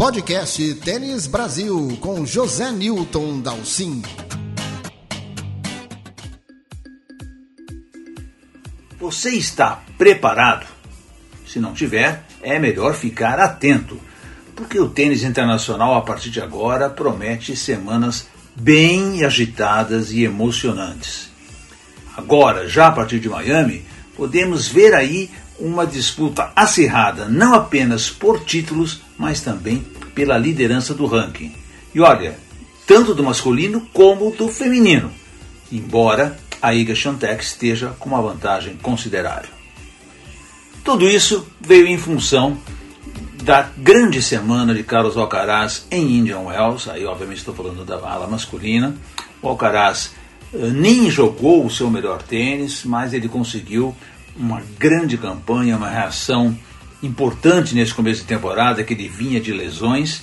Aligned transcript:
podcast 0.00 0.76
Tênis 0.76 1.26
Brasil 1.26 1.98
com 2.00 2.24
José 2.24 2.72
Newton 2.72 3.40
Dalcin. 3.40 4.00
Você 8.98 9.32
está 9.32 9.82
preparado? 9.98 10.66
Se 11.46 11.60
não 11.60 11.74
tiver, 11.74 12.24
é 12.40 12.58
melhor 12.58 12.94
ficar 12.94 13.38
atento, 13.38 14.00
porque 14.56 14.80
o 14.80 14.88
tênis 14.88 15.22
internacional 15.22 15.94
a 15.94 16.00
partir 16.00 16.30
de 16.30 16.40
agora 16.40 16.88
promete 16.88 17.54
semanas 17.54 18.26
bem 18.56 19.22
agitadas 19.22 20.12
e 20.12 20.24
emocionantes. 20.24 21.28
Agora, 22.16 22.66
já 22.66 22.86
a 22.86 22.92
partir 22.92 23.20
de 23.20 23.28
Miami, 23.28 23.84
podemos 24.16 24.66
ver 24.66 24.94
aí 24.94 25.30
uma 25.60 25.86
disputa 25.86 26.50
acirrada, 26.56 27.26
não 27.28 27.54
apenas 27.54 28.10
por 28.10 28.44
títulos, 28.44 29.00
mas 29.18 29.40
também 29.40 29.84
pela 30.14 30.38
liderança 30.38 30.94
do 30.94 31.06
ranking. 31.06 31.52
E 31.94 32.00
olha, 32.00 32.38
tanto 32.86 33.14
do 33.14 33.22
masculino 33.22 33.86
como 33.92 34.30
do 34.32 34.48
feminino, 34.48 35.12
embora 35.70 36.38
a 36.60 36.74
Iga 36.74 36.94
Swiatek 36.94 37.42
esteja 37.42 37.94
com 37.98 38.08
uma 38.08 38.20
vantagem 38.20 38.76
considerável. 38.76 39.50
Tudo 40.82 41.08
isso 41.08 41.46
veio 41.60 41.86
em 41.86 41.98
função 41.98 42.58
da 43.42 43.62
grande 43.76 44.20
semana 44.20 44.74
de 44.74 44.82
Carlos 44.82 45.16
Alcaraz 45.16 45.86
em 45.90 46.18
Indian 46.18 46.40
Wells, 46.40 46.88
aí 46.88 47.04
obviamente 47.04 47.38
estou 47.38 47.54
falando 47.54 47.84
da 47.84 47.96
ala 47.96 48.26
masculina. 48.26 48.94
O 49.42 49.48
Alcaraz 49.48 50.12
uh, 50.52 50.66
nem 50.68 51.10
jogou 51.10 51.64
o 51.64 51.70
seu 51.70 51.90
melhor 51.90 52.22
tênis, 52.22 52.84
mas 52.84 53.12
ele 53.12 53.28
conseguiu 53.28 53.94
uma 54.36 54.62
grande 54.78 55.16
campanha, 55.16 55.76
uma 55.76 55.88
reação 55.88 56.56
importante 57.02 57.74
nesse 57.74 57.94
começo 57.94 58.20
de 58.22 58.26
temporada, 58.26 58.84
que 58.84 58.94
ele 58.94 59.08
vinha 59.08 59.40
de 59.40 59.52
lesões, 59.52 60.22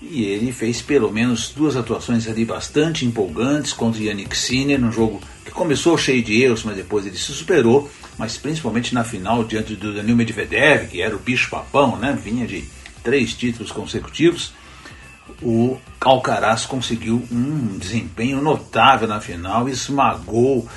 e 0.00 0.24
ele 0.24 0.52
fez 0.52 0.82
pelo 0.82 1.12
menos 1.12 1.50
duas 1.50 1.76
atuações 1.76 2.28
ali 2.28 2.44
bastante 2.44 3.06
empolgantes 3.06 3.72
contra 3.72 4.00
o 4.00 4.04
Yannick 4.04 4.36
Sinner, 4.36 4.80
num 4.80 4.90
jogo 4.90 5.20
que 5.44 5.50
começou 5.50 5.96
cheio 5.96 6.22
de 6.22 6.42
erros, 6.42 6.64
mas 6.64 6.76
depois 6.76 7.06
ele 7.06 7.16
se 7.16 7.32
superou, 7.32 7.88
mas 8.18 8.36
principalmente 8.36 8.94
na 8.94 9.04
final 9.04 9.44
diante 9.44 9.76
do 9.76 9.94
Daniel 9.94 10.16
Medvedev, 10.16 10.88
que 10.88 11.00
era 11.00 11.14
o 11.14 11.20
bicho-papão, 11.20 11.96
né? 11.96 12.18
vinha 12.20 12.46
de 12.46 12.64
três 13.02 13.32
títulos 13.34 13.70
consecutivos, 13.70 14.52
o 15.40 15.78
Alcaraz 16.00 16.66
conseguiu 16.66 17.22
um 17.30 17.78
desempenho 17.78 18.42
notável 18.42 19.06
na 19.06 19.20
final, 19.20 19.68
esmagou, 19.68 20.68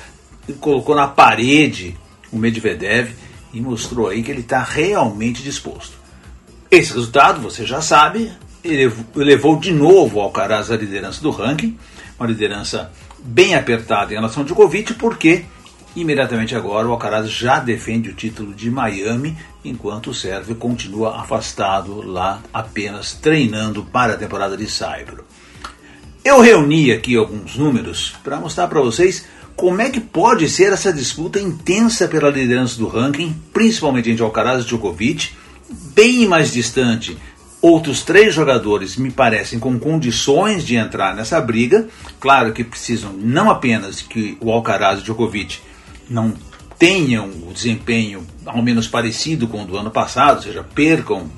colocou 0.60 0.94
na 0.94 1.08
parede 1.08 1.96
o 2.32 2.38
Medvedev 2.38 3.10
e 3.52 3.60
mostrou 3.60 4.08
aí 4.08 4.22
que 4.22 4.30
ele 4.30 4.40
está 4.40 4.62
realmente 4.62 5.42
disposto. 5.42 5.96
Esse 6.70 6.92
resultado, 6.92 7.40
você 7.40 7.64
já 7.64 7.80
sabe, 7.80 8.32
levou 9.14 9.58
de 9.58 9.72
novo 9.72 10.18
o 10.18 10.20
Alcaraz 10.20 10.70
à 10.70 10.76
liderança 10.76 11.22
do 11.22 11.30
ranking, 11.30 11.78
uma 12.18 12.26
liderança 12.26 12.92
bem 13.18 13.54
apertada 13.54 14.12
em 14.12 14.16
relação 14.16 14.42
ao 14.42 14.46
Djokovic, 14.46 14.94
porque 14.94 15.44
imediatamente 15.94 16.54
agora 16.54 16.86
o 16.86 16.92
Alcaraz 16.92 17.30
já 17.30 17.58
defende 17.58 18.10
o 18.10 18.14
título 18.14 18.52
de 18.52 18.70
Miami, 18.70 19.36
enquanto 19.64 20.10
o 20.10 20.14
Sérvio 20.14 20.54
continua 20.56 21.20
afastado 21.20 22.02
lá 22.02 22.42
apenas 22.52 23.14
treinando 23.14 23.84
para 23.84 24.14
a 24.14 24.16
temporada 24.18 24.56
de 24.56 24.68
Saibro. 24.68 25.24
Eu 26.24 26.40
reuni 26.40 26.90
aqui 26.90 27.16
alguns 27.16 27.56
números 27.56 28.14
para 28.24 28.40
mostrar 28.40 28.66
para 28.66 28.80
vocês 28.80 29.24
como 29.56 29.80
é 29.80 29.90
que 29.90 30.00
pode 30.00 30.48
ser 30.48 30.72
essa 30.72 30.92
disputa 30.92 31.40
intensa 31.40 32.06
pela 32.06 32.30
liderança 32.30 32.78
do 32.78 32.86
ranking, 32.86 33.34
principalmente 33.52 34.10
entre 34.10 34.22
Alcaraz 34.22 34.62
e 34.62 34.66
Djokovic, 34.66 35.30
bem 35.94 36.26
mais 36.26 36.52
distante 36.52 37.16
Outros 37.60 38.02
três 38.02 38.32
jogadores 38.32 38.96
me 38.96 39.10
parecem 39.10 39.58
com 39.58 39.76
condições 39.76 40.64
de 40.64 40.76
entrar 40.76 41.16
nessa 41.16 41.40
briga. 41.40 41.88
Claro 42.20 42.52
que 42.52 42.62
precisam 42.62 43.12
não 43.14 43.50
apenas 43.50 44.00
que 44.00 44.36
o 44.40 44.52
Alcaraz 44.52 44.98
e 44.98 45.02
o 45.02 45.04
Djokovic 45.04 45.58
não 46.08 46.32
tenham 46.78 47.28
o 47.28 47.52
desempenho 47.52 48.24
ao 48.44 48.62
menos 48.62 48.86
parecido 48.86 49.48
com 49.48 49.62
o 49.62 49.66
do 49.66 49.76
ano 49.76 49.90
passado, 49.90 50.36
ou 50.36 50.42
seja, 50.42 50.62
percam 50.62 51.28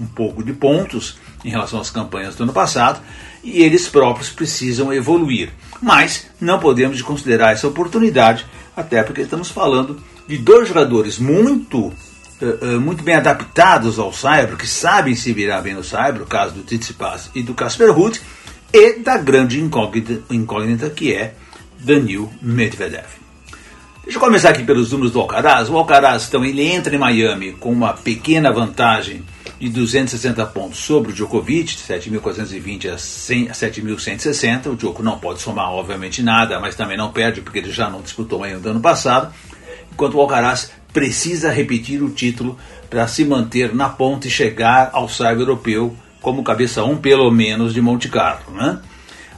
um 0.00 0.06
pouco 0.06 0.42
de 0.42 0.52
pontos 0.52 1.18
em 1.44 1.50
relação 1.50 1.80
às 1.80 1.90
campanhas 1.90 2.34
do 2.34 2.42
ano 2.42 2.52
passado, 2.52 3.00
e 3.42 3.62
eles 3.62 3.88
próprios 3.88 4.30
precisam 4.30 4.92
evoluir. 4.92 5.50
Mas 5.80 6.26
não 6.40 6.58
podemos 6.58 7.00
considerar 7.02 7.52
essa 7.52 7.68
oportunidade, 7.68 8.46
até 8.76 9.02
porque 9.02 9.22
estamos 9.22 9.50
falando 9.50 10.00
de 10.26 10.38
dois 10.38 10.68
jogadores 10.68 11.18
muito 11.18 11.92
uh, 12.40 12.80
muito 12.80 13.02
bem 13.02 13.14
adaptados 13.14 13.98
ao 13.98 14.12
Saibro, 14.12 14.56
que 14.56 14.66
sabem 14.66 15.14
se 15.14 15.32
virar 15.32 15.60
bem 15.60 15.74
no 15.74 15.84
Saibro, 15.84 16.24
o 16.24 16.26
caso 16.26 16.54
do 16.54 16.62
Tsitsipas 16.62 17.30
e 17.34 17.42
do 17.42 17.54
Casper 17.54 17.92
Ruud, 17.92 18.20
e 18.72 19.00
da 19.00 19.16
grande 19.16 19.60
incógnita, 19.60 20.20
incógnita 20.30 20.90
que 20.90 21.12
é 21.12 21.34
Daniil 21.78 22.30
Medvedev. 22.40 23.20
Deixa 24.04 24.16
eu 24.16 24.20
começar 24.20 24.50
aqui 24.50 24.64
pelos 24.64 24.90
números 24.90 25.12
do 25.12 25.20
Alcaraz. 25.20 25.68
O 25.68 25.76
Alcaraz, 25.76 26.26
então, 26.26 26.44
ele 26.44 26.62
entra 26.62 26.94
em 26.94 26.98
Miami 26.98 27.52
com 27.52 27.70
uma 27.70 27.92
pequena 27.92 28.50
vantagem 28.52 29.22
de 29.60 29.68
260 29.68 30.46
pontos 30.46 30.78
sobre 30.78 31.12
o 31.12 31.14
Djokovic, 31.14 31.76
7.420 31.76 32.90
a 32.90 32.96
7.160. 32.96 34.68
O 34.68 34.74
Djokovic 34.74 35.04
não 35.04 35.18
pode 35.18 35.42
somar, 35.42 35.70
obviamente, 35.70 36.22
nada, 36.22 36.58
mas 36.58 36.74
também 36.74 36.96
não 36.96 37.12
perde, 37.12 37.42
porque 37.42 37.58
ele 37.58 37.70
já 37.70 37.90
não 37.90 38.00
disputou 38.00 38.38
Miami 38.38 38.62
do 38.62 38.70
ano 38.70 38.80
passado. 38.80 39.30
Enquanto 39.92 40.14
o 40.14 40.20
Alcaraz 40.20 40.72
precisa 40.94 41.52
repetir 41.52 42.02
o 42.02 42.08
título 42.08 42.58
para 42.88 43.06
se 43.06 43.22
manter 43.22 43.74
na 43.74 43.90
ponta 43.90 44.26
e 44.26 44.30
chegar 44.30 44.88
ao 44.94 45.10
cyber 45.10 45.40
europeu 45.40 45.94
como 46.22 46.42
cabeça 46.42 46.82
1, 46.82 46.90
um, 46.90 46.96
pelo 46.96 47.30
menos, 47.30 47.74
de 47.74 47.82
Monte 47.82 48.08
Carlo. 48.08 48.54
Né? 48.54 48.78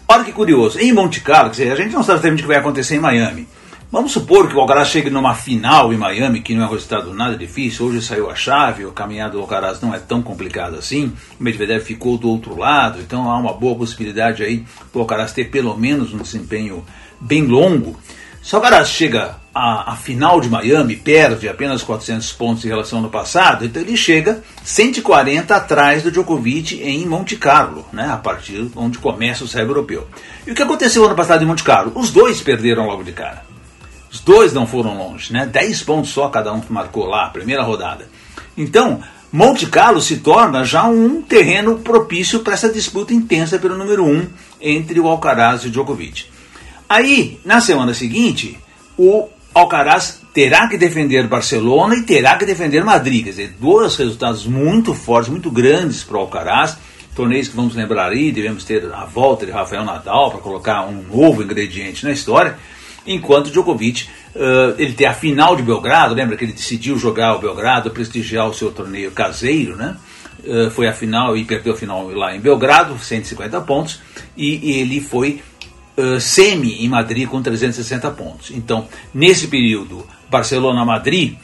Olha 0.07 0.23
que 0.23 0.33
curioso, 0.33 0.79
em 0.79 0.93
Monte 0.93 1.21
Carlo, 1.21 1.51
a 1.51 1.55
gente 1.55 1.93
não 1.93 2.03
sabe 2.05 2.19
exatamente 2.19 2.41
o 2.41 2.43
que 2.43 2.49
vai 2.49 2.59
acontecer 2.59 2.95
em 2.95 3.01
Miami. 3.01 3.49
Vamos 3.93 4.13
supor 4.13 4.49
que 4.49 4.57
o 4.57 4.61
Alcaraz 4.61 4.89
chegue 4.89 5.11
numa 5.11 5.35
final 5.35 5.93
em 5.93 5.99
Miami, 5.99 6.41
que 6.41 6.55
não 6.55 6.63
é 6.63 6.67
um 6.67 6.71
resultado 6.71 7.13
nada 7.13 7.37
difícil. 7.37 7.85
Hoje 7.85 8.01
saiu 8.01 8.31
a 8.31 8.35
chave, 8.35 8.87
o 8.87 8.91
caminhado 8.91 9.33
do 9.33 9.41
Alcaraz 9.41 9.83
não 9.83 9.95
é 9.95 9.99
tão 9.99 10.23
complicado 10.23 10.77
assim. 10.77 11.13
O 11.39 11.45
Medvedev 11.45 11.85
ficou 11.85 12.17
do 12.17 12.27
outro 12.31 12.59
lado, 12.59 13.01
então 13.01 13.31
há 13.31 13.37
uma 13.37 13.53
boa 13.53 13.77
possibilidade 13.77 14.43
aí 14.43 14.65
do 14.91 14.99
Alcaraz 14.99 15.33
ter 15.33 15.51
pelo 15.51 15.77
menos 15.77 16.15
um 16.15 16.17
desempenho 16.17 16.83
bem 17.21 17.47
longo. 17.47 18.01
Se 18.43 18.55
o 18.55 18.57
Alcaraz 18.57 18.89
chega 18.89 19.37
à, 19.55 19.93
à, 19.93 19.95
final 19.95 20.41
de 20.41 20.49
Miami, 20.49 20.97
perde 20.97 21.47
apenas 21.47 21.83
400 21.83 22.33
pontos 22.33 22.65
em 22.65 22.69
relação 22.69 22.99
ao 22.99 23.05
ano 23.05 23.13
passado, 23.13 23.67
então 23.67 23.83
ele 23.83 23.95
chega 23.95 24.43
140 24.65 25.55
atrás 25.55 26.03
do 26.03 26.11
Djokovic 26.11 26.83
em 26.83 27.05
Monte 27.05 27.37
Carlo, 27.37 27.85
né, 27.93 28.09
a 28.11 28.17
partir 28.17 28.71
onde 28.75 28.97
começa 28.97 29.45
o 29.45 29.49
cérebro 29.49 29.75
europeu. 29.75 30.09
E 30.47 30.51
o 30.51 30.55
que 30.55 30.63
aconteceu 30.63 31.05
ano 31.05 31.15
passado 31.15 31.45
em 31.45 31.47
Monte 31.47 31.63
Carlo? 31.63 31.93
Os 31.95 32.11
dois 32.11 32.41
perderam 32.41 32.87
logo 32.87 33.05
de 33.05 33.13
cara. 33.13 33.52
Os 34.13 34.21
dois 34.21 34.53
não 34.53 34.67
foram 34.67 34.97
longe, 34.97 35.33
né? 35.33 35.47
10 35.47 35.83
pontos 35.85 36.11
só 36.11 36.29
cada 36.29 36.53
um 36.53 36.61
que 36.61 36.71
marcou 36.71 37.07
lá, 37.07 37.31
primeira 37.31 37.63
rodada. 37.63 38.07
Então, 38.57 39.01
Monte 39.33 39.65
Carlo 39.67 40.03
se 40.03 40.19
torna 40.19 40.63
já 40.63 40.85
um 40.85 41.23
terreno 41.23 41.79
propício 41.79 42.41
para 42.41 42.53
essa 42.53 42.71
disputa 42.71 43.15
intensa 43.15 43.59
pelo 43.59 43.79
número 43.79 44.05
1 44.05 44.09
um 44.11 44.27
entre 44.61 45.01
o 45.01 45.09
Alcaraz 45.09 45.65
e 45.65 45.69
o 45.69 45.71
Djokovic. 45.71 46.27
Aí, 46.87 47.41
na 47.43 47.63
semana 47.63 47.95
seguinte, 47.95 48.59
o 48.99 49.31
Alcaraz 49.55 50.21
terá 50.35 50.69
que 50.69 50.77
defender 50.77 51.27
Barcelona 51.27 51.95
e 51.97 52.03
terá 52.03 52.37
que 52.37 52.45
defender 52.45 52.85
Madrid. 52.85 53.25
Quer 53.25 53.31
dizer, 53.31 53.57
dois 53.59 53.97
resultados 53.97 54.47
muito 54.47 54.93
fortes, 54.93 55.31
muito 55.31 55.51
grandes 55.51 56.05
para 56.05 56.19
o 56.19 56.21
Alcaraz. 56.21 56.77
Torneios 57.15 57.49
que 57.49 57.57
vamos 57.57 57.75
lembrar 57.75 58.11
aí, 58.11 58.31
devemos 58.31 58.65
ter 58.65 58.91
a 58.93 59.07
volta 59.07 59.47
de 59.47 59.53
Rafael 59.53 59.85
Nadal 59.85 60.31
para 60.31 60.41
colocar 60.41 60.87
um 60.87 61.03
novo 61.03 61.43
ingrediente 61.43 62.05
na 62.05 62.13
história. 62.13 62.59
Enquanto 63.07 63.51
Djokovic, 63.51 64.09
uh, 64.35 64.75
ele 64.79 64.93
tem 64.93 65.07
a 65.07 65.15
final 65.15 65.57
de 65.57 65.63
Belgrado, 65.63 66.15
lembra 66.15 66.37
que 66.37 66.45
ele 66.45 66.53
decidiu 66.53 66.97
jogar 66.97 67.35
o 67.35 67.39
Belgrado, 67.41 67.91
prestigiar 67.91 68.49
o 68.49 68.55
seu 68.55 68.71
torneio 68.71 69.11
caseiro, 69.11 69.77
né? 69.77 69.97
Uh, 70.45 70.71
foi 70.71 70.89
a 70.89 70.93
final 70.93 71.37
e 71.37 71.45
perdeu 71.45 71.73
a 71.73 71.77
final 71.77 72.09
lá 72.11 72.35
em 72.35 72.41
Belgrado, 72.41 72.99
150 72.99 73.61
pontos, 73.63 74.01
e, 74.37 74.79
ele 74.81 75.01
foi 75.01 75.43
uh, 75.97 76.21
semi 76.21 76.85
em 76.85 76.89
Madrid 76.89 77.29
com 77.29 77.43
360 77.43 78.11
pontos. 78.13 78.51
Então, 78.51 78.87
nesse 79.13 79.49
período, 79.49 80.07
Barcelona-Madrid, 80.31 81.37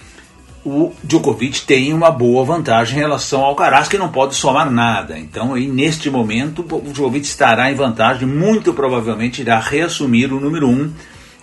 o 0.64 0.92
Djokovic 1.02 1.62
tem 1.62 1.92
uma 1.92 2.10
boa 2.10 2.44
vantagem 2.44 2.96
em 2.96 3.00
relação 3.00 3.40
ao 3.40 3.50
Alcaraz, 3.50 3.88
que 3.88 3.96
não 3.96 4.10
pode 4.10 4.34
somar 4.34 4.70
nada. 4.70 5.18
Então, 5.18 5.54
aí, 5.54 5.66
neste 5.66 6.10
momento, 6.10 6.64
o 6.68 6.92
Djokovic 6.92 7.26
estará 7.26 7.70
em 7.70 7.74
vantagem, 7.74 8.28
muito 8.28 8.72
provavelmente 8.74 9.40
irá 9.40 9.58
reassumir 9.58 10.32
o 10.32 10.40
número 10.40 10.68
1, 10.68 10.72
um, 10.72 10.92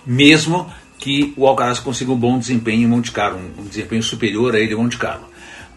mesmo 0.06 0.70
que 0.98 1.34
o 1.36 1.46
Alcaraz 1.46 1.78
consiga 1.78 2.12
um 2.12 2.16
bom 2.16 2.38
desempenho 2.38 2.82
em 2.82 2.86
Monte 2.86 3.12
Carlo, 3.12 3.40
um 3.58 3.64
desempenho 3.64 4.02
superior 4.02 4.54
a 4.54 4.58
ele 4.58 4.72
em 4.72 4.76
Monte 4.76 4.96
Carlo. 4.96 5.26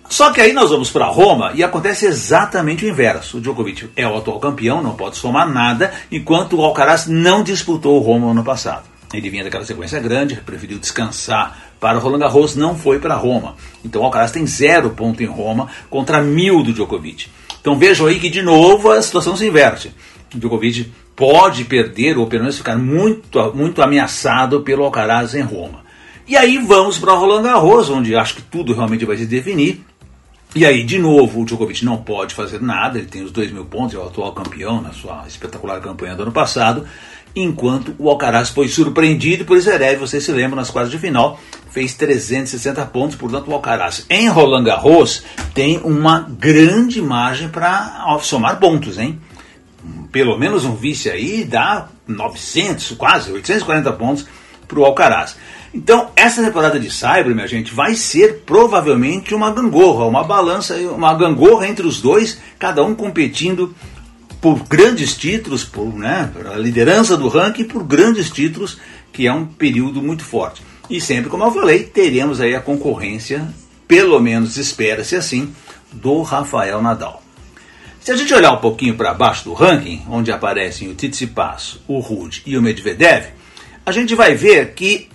Só 0.10 0.31
que 0.31 0.42
aí 0.42 0.54
nós 0.54 0.72
vamos 0.72 0.90
para 0.90 1.06
Roma 1.06 1.52
e 1.54 1.64
acontece 1.64 2.06
exatamente 2.08 2.84
o 2.84 2.90
inverso. 2.90 3.38
O 3.38 3.42
Djokovic 3.42 3.90
é 3.96 4.08
o 4.08 4.18
atual 4.18 4.40
campeão, 4.40 4.81
não 4.81 4.96
pode 4.96 5.18
somar 5.18 5.48
nada, 5.48 5.94
enquanto 6.12 6.58
o 6.58 6.64
Alcaraz 6.64 7.06
não 7.06 7.44
disputou 7.44 7.98
o 7.98 8.04
Roma 8.04 8.31
ano 8.31 8.44
passado. 8.44 8.86
Ele 9.14 9.30
vinha 9.30 9.44
daquela 9.44 9.66
sequência 9.66 10.00
grande, 10.00 10.36
preferiu 10.36 10.80
descansar 10.80 11.72
para 11.80 12.00
Roland 12.00 12.20
Garros, 12.20 12.56
não 12.56 12.75
foi 12.75 13.00
para 13.00 13.16
Roma. 13.16 13.56
Então 13.84 14.02
o 14.02 14.06
Alcaraz 14.06 14.32
tem 14.32 14.46
zero 14.48 14.90
ponto 14.92 15.22
em 15.22 15.28
Roma 15.28 15.68
contra 15.90 16.22
mil 16.22 16.64
do 16.64 16.74
Djokovic. 16.74 17.28
Então 17.62 17.78
vejam 17.78 18.08
aí 18.08 18.20
que 18.20 18.30
de 18.30 18.42
novo 18.42 18.92
a 18.92 19.02
situação 19.02 19.36
se 19.36 19.46
inverte. 19.46 19.94
O 20.34 20.40
Djokovic 20.40 20.92
pode 21.19 21.66
perder 21.66 22.18
ou 22.18 22.27
pelo 22.27 22.44
menos 22.44 22.57
ficar 22.57 22.77
muito, 22.77 23.54
muito 23.54 23.81
ameaçado 23.81 24.62
pelo 24.62 24.86
Alcaraz 24.86 25.36
em 25.36 25.42
Roma. 25.42 25.81
E 26.25 26.38
aí 26.38 26.57
vamos 26.57 26.98
para 26.98 27.12
Roland 27.12 27.44
Garros, 27.44 27.89
onde 27.89 28.16
acho 28.16 28.36
que 28.36 28.42
tudo 28.42 28.74
realmente 28.74 29.04
vai 29.04 29.18
se 29.18 29.25
definir. 29.25 29.83
E 30.56 30.66
aí, 30.66 30.81
de 30.81 30.98
novo, 30.98 31.42
o 31.42 31.45
Djokovic 31.45 31.83
não 31.83 31.98
pode 31.98 32.33
fazer 32.33 32.62
nada, 32.62 32.98
ele 32.98 33.07
tem 33.07 33.21
os 33.21 33.31
dois 33.31 33.51
mil 33.51 33.66
pontos, 33.66 33.95
é 33.95 33.98
o 33.98 34.07
atual 34.07 34.31
campeão 34.31 34.81
na 34.81 34.94
sua 34.94 35.25
espetacular 35.27 35.81
campanha 35.81 36.16
do 36.16 36.24
ano 36.24 36.31
passado, 36.31 36.88
enquanto 37.36 37.94
o 38.00 38.10
Alcaraz 38.10 38.50
foi 38.50 38.69
surpreendido 38.69 39.44
por 39.44 39.60
Zverev, 39.60 40.00
vocês 40.00 40.24
se 40.24 40.31
lembram, 40.31 40.56
nas 40.56 40.72
quartas 40.72 40.92
de 40.92 40.98
final, 40.98 41.39
fez 41.69 41.94
360 41.95 42.83
pontos, 42.86 43.18
portanto 43.18 43.50
o 43.50 43.54
Alcaraz 43.54 44.06
em 44.10 44.30
Roland 44.30 44.63
Garros 44.63 45.24
tem 45.54 45.80
uma 45.83 46.22
grande 46.22 47.01
margem 47.01 47.50
para 47.50 48.18
somar 48.22 48.57
pontos, 48.57 48.98
hein? 48.98 49.19
Pelo 50.12 50.38
menos 50.38 50.66
um 50.66 50.76
vice 50.76 51.10
aí 51.10 51.44
dá 51.44 51.90
900, 52.08 52.92
quase 52.92 53.32
840 53.32 53.92
pontos 53.94 54.26
para 54.68 54.80
o 54.80 54.86
Alcaraz. 54.86 55.36
Então, 55.74 56.10
essa 56.16 56.44
temporada 56.44 56.80
de 56.80 56.90
Cyber, 56.90 57.36
minha 57.36 57.48
gente, 57.48 57.74
vai 57.74 57.94
ser 57.94 58.42
provavelmente 58.46 59.36
uma 59.36 59.52
gangorra, 59.52 60.06
uma 60.06 60.24
balança, 60.24 60.76
uma 60.76 61.14
gangorra 61.14 61.68
entre 61.68 61.86
os 61.86 62.02
dois, 62.02 62.40
cada 62.58 62.84
um 62.84 62.96
competindo 62.96 63.76
por 64.42 64.64
grandes 64.68 65.16
títulos, 65.16 65.64
por 65.64 65.94
né, 65.94 66.32
a 66.52 66.58
liderança 66.58 67.16
do 67.16 67.28
ranking, 67.28 67.66
por 67.66 67.84
grandes 67.84 68.32
títulos, 68.32 68.80
que 69.12 69.28
é 69.28 69.34
um 69.34 69.46
período 69.46 70.02
muito 70.02 70.24
forte. 70.24 70.64
E 70.90 71.00
sempre, 71.00 71.30
como 71.30 71.44
eu 71.44 71.52
falei, 71.52 71.84
teremos 71.84 72.42
aí 72.42 72.56
a 72.56 72.62
concorrência, 72.62 73.48
pelo 73.88 74.20
menos 74.20 74.58
espera-se 74.58 75.16
assim, 75.16 75.54
do 75.92 76.22
Rafael 76.22 76.82
Nadal. 76.82 77.22
Se 78.10 78.14
a 78.14 78.18
gente 78.18 78.34
olhar 78.34 78.54
um 78.54 78.58
pouquinho 78.58 78.96
para 78.96 79.14
baixo 79.14 79.44
do 79.44 79.54
ranking, 79.54 80.02
onde 80.10 80.32
aparecem 80.32 80.90
o 80.90 80.96
Tsitsipas, 80.96 81.78
o 81.88 82.00
Rude 82.00 82.42
e 82.44 82.58
o 82.58 82.62
Medvedev, 82.64 83.28
a 83.86 83.92
gente 83.92 84.16
vai 84.16 84.34
ver 84.34 84.74
que 84.74 85.08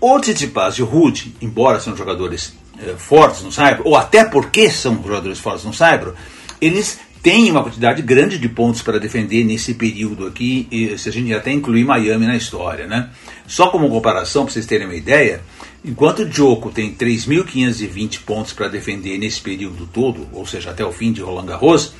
o 0.00 0.18
Tsitsipas 0.18 0.76
e 0.76 0.82
o 0.82 0.86
Rude, 0.86 1.34
embora 1.42 1.78
sejam 1.78 1.98
jogadores 1.98 2.56
eh, 2.78 2.94
fortes 2.96 3.42
no 3.42 3.52
Saibro, 3.52 3.82
ou 3.84 3.94
até 3.94 4.24
porque 4.24 4.70
são 4.70 5.02
jogadores 5.02 5.38
fortes 5.38 5.66
no 5.66 5.74
Saibro, 5.74 6.14
eles 6.62 6.98
têm 7.22 7.50
uma 7.50 7.62
quantidade 7.62 8.00
grande 8.00 8.38
de 8.38 8.48
pontos 8.48 8.80
para 8.80 8.98
defender 8.98 9.44
nesse 9.44 9.74
período 9.74 10.26
aqui, 10.26 10.96
se 10.96 11.10
a 11.10 11.12
gente 11.12 11.34
até 11.34 11.52
incluir 11.52 11.84
Miami 11.84 12.26
na 12.26 12.38
história. 12.38 12.86
Né? 12.86 13.10
Só 13.46 13.68
como 13.68 13.90
comparação, 13.90 14.44
para 14.44 14.54
vocês 14.54 14.64
terem 14.64 14.86
uma 14.86 14.96
ideia, 14.96 15.42
enquanto 15.84 16.20
o 16.20 16.26
Djoko 16.26 16.70
tem 16.70 16.94
3.520 16.94 18.20
pontos 18.22 18.54
para 18.54 18.66
defender 18.66 19.18
nesse 19.18 19.42
período 19.42 19.86
todo, 19.92 20.26
ou 20.32 20.46
seja, 20.46 20.70
até 20.70 20.82
o 20.82 20.90
fim 20.90 21.12
de 21.12 21.20
Roland 21.20 21.44
Garros, 21.44 21.92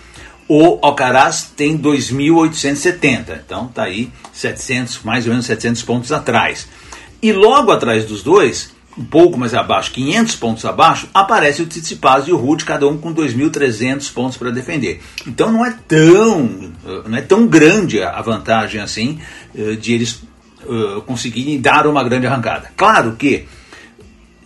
o 0.53 0.81
Alcaraz 0.83 1.45
tem 1.57 1.79
2.870, 1.79 3.41
então 3.47 3.67
está 3.67 3.85
aí 3.85 4.11
700, 4.33 5.03
mais 5.05 5.25
ou 5.25 5.31
menos 5.31 5.47
700 5.47 5.81
pontos 5.85 6.11
atrás. 6.11 6.67
E 7.23 7.33
logo 7.33 7.71
atrás 7.71 8.05
dos 8.05 8.25
dois, 8.25 8.75
um 8.99 9.05
pouco 9.05 9.39
mais 9.39 9.55
abaixo, 9.55 9.93
500 9.93 10.35
pontos 10.35 10.65
abaixo, 10.65 11.09
aparece 11.15 11.63
o 11.63 11.67
Tsitsipas 11.67 12.27
e 12.27 12.33
o 12.33 12.37
Rude, 12.37 12.65
cada 12.65 12.89
um 12.89 12.99
com 12.99 13.15
2.300 13.15 14.13
pontos 14.13 14.37
para 14.37 14.51
defender. 14.51 15.01
Então 15.25 15.53
não 15.53 15.65
é 15.65 15.73
tão, 15.87 16.73
não 17.07 17.17
é 17.17 17.23
tão 17.23 17.47
grande 17.47 18.03
a 18.03 18.21
vantagem 18.21 18.81
assim 18.81 19.21
eh, 19.57 19.77
de 19.77 19.95
eles 19.95 20.21
uh, 20.65 21.01
conseguirem 21.03 21.61
dar 21.61 21.87
uma 21.87 22.03
grande 22.03 22.27
arrancada. 22.27 22.73
Claro 22.77 23.15
que 23.15 23.47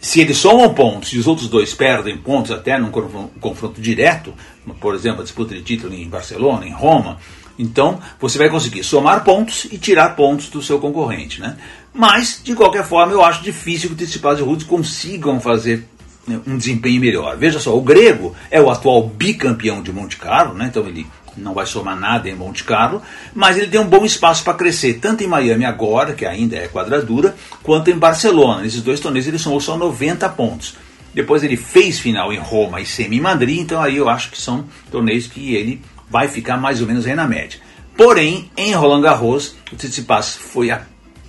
se 0.02 0.20
eles 0.20 0.36
somam 0.36 0.74
pontos 0.74 1.14
e 1.14 1.18
os 1.18 1.26
outros 1.26 1.48
dois 1.48 1.72
perdem 1.72 2.18
pontos 2.18 2.50
até 2.50 2.78
num 2.78 2.90
confronto 2.90 3.80
direto, 3.80 4.34
por 4.80 4.94
exemplo, 4.94 5.20
a 5.20 5.24
disputa 5.24 5.54
de 5.54 5.62
título 5.62 5.94
em 5.94 6.08
Barcelona, 6.08 6.66
em 6.66 6.72
Roma, 6.72 7.18
então 7.58 8.00
você 8.20 8.38
vai 8.38 8.48
conseguir 8.48 8.82
somar 8.82 9.24
pontos 9.24 9.66
e 9.70 9.78
tirar 9.78 10.16
pontos 10.16 10.48
do 10.48 10.62
seu 10.62 10.78
concorrente. 10.78 11.40
Né? 11.40 11.56
Mas, 11.92 12.40
de 12.42 12.54
qualquer 12.54 12.84
forma, 12.84 13.12
eu 13.12 13.24
acho 13.24 13.42
difícil 13.42 13.88
que 13.88 13.94
o 13.94 13.96
Tsitsipas 13.96 14.38
e 14.38 14.42
o 14.42 14.44
Rudes 14.44 14.66
consigam 14.66 15.40
fazer 15.40 15.88
né, 16.26 16.40
um 16.46 16.56
desempenho 16.56 17.00
melhor. 17.00 17.36
Veja 17.36 17.60
só, 17.60 17.76
o 17.76 17.82
grego 17.82 18.34
é 18.50 18.60
o 18.60 18.70
atual 18.70 19.06
bicampeão 19.06 19.82
de 19.82 19.92
Monte 19.92 20.16
Carlo, 20.16 20.54
né? 20.54 20.66
então 20.68 20.86
ele 20.86 21.06
não 21.36 21.54
vai 21.54 21.66
somar 21.66 21.98
nada 21.98 22.28
em 22.28 22.34
Monte 22.34 22.64
Carlo, 22.64 23.02
mas 23.34 23.56
ele 23.56 23.66
tem 23.66 23.80
um 23.80 23.86
bom 23.86 24.04
espaço 24.04 24.44
para 24.44 24.54
crescer, 24.54 24.94
tanto 24.94 25.24
em 25.24 25.26
Miami 25.26 25.64
agora, 25.64 26.12
que 26.12 26.24
ainda 26.24 26.56
é 26.56 26.68
quadradura, 26.68 27.34
quanto 27.62 27.90
em 27.90 27.98
Barcelona. 27.98 28.62
Nesses 28.62 28.82
dois 28.82 29.00
torneios 29.00 29.26
ele 29.26 29.38
somou 29.38 29.60
só 29.60 29.76
90 29.76 30.28
pontos. 30.30 30.76
Depois 31.14 31.44
ele 31.44 31.56
fez 31.56 32.00
final 32.00 32.32
em 32.32 32.38
Roma 32.38 32.80
e 32.80 32.86
semi 32.86 33.18
em 33.18 33.20
Madrid, 33.20 33.60
então 33.60 33.80
aí 33.80 33.96
eu 33.96 34.08
acho 34.08 34.30
que 34.30 34.40
são 34.40 34.64
torneios 34.90 35.26
que 35.26 35.54
ele 35.54 35.80
vai 36.10 36.28
ficar 36.28 36.56
mais 36.56 36.80
ou 36.80 36.86
menos 36.86 37.06
aí 37.06 37.14
na 37.14 37.26
média. 37.26 37.60
Porém, 37.96 38.50
em 38.56 38.72
Roland 38.72 39.02
Garros, 39.02 39.54
o 39.72 39.76
Tsitsipas 39.76 40.34
foi 40.36 40.70
a 40.70 40.82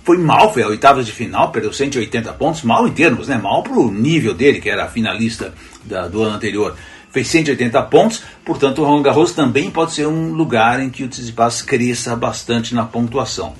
foi 0.04 0.18
mal, 0.18 0.52
foi 0.52 0.62
a 0.62 0.68
oitava 0.68 1.02
de 1.02 1.10
final, 1.10 1.50
perdeu 1.50 1.72
180 1.72 2.32
pontos, 2.34 2.62
mal 2.62 2.86
em 2.86 2.92
termos, 2.92 3.26
né? 3.26 3.36
Mal 3.36 3.64
para 3.64 3.76
o 3.76 3.90
nível 3.90 4.34
dele, 4.34 4.60
que 4.60 4.70
era 4.70 4.86
finalista 4.86 5.52
da, 5.82 6.06
do 6.06 6.22
ano 6.22 6.36
anterior. 6.36 6.76
Fez 7.10 7.26
180 7.26 7.82
pontos, 7.82 8.22
portanto 8.44 8.80
o 8.80 8.84
Roland 8.84 9.02
Garros 9.02 9.32
também 9.32 9.68
pode 9.68 9.92
ser 9.94 10.06
um 10.06 10.32
lugar 10.32 10.80
em 10.80 10.90
que 10.90 11.02
o 11.02 11.08
Tsitsipas 11.08 11.60
cresça 11.60 12.14
bastante 12.14 12.72
na 12.72 12.84
pontuação. 12.84 13.54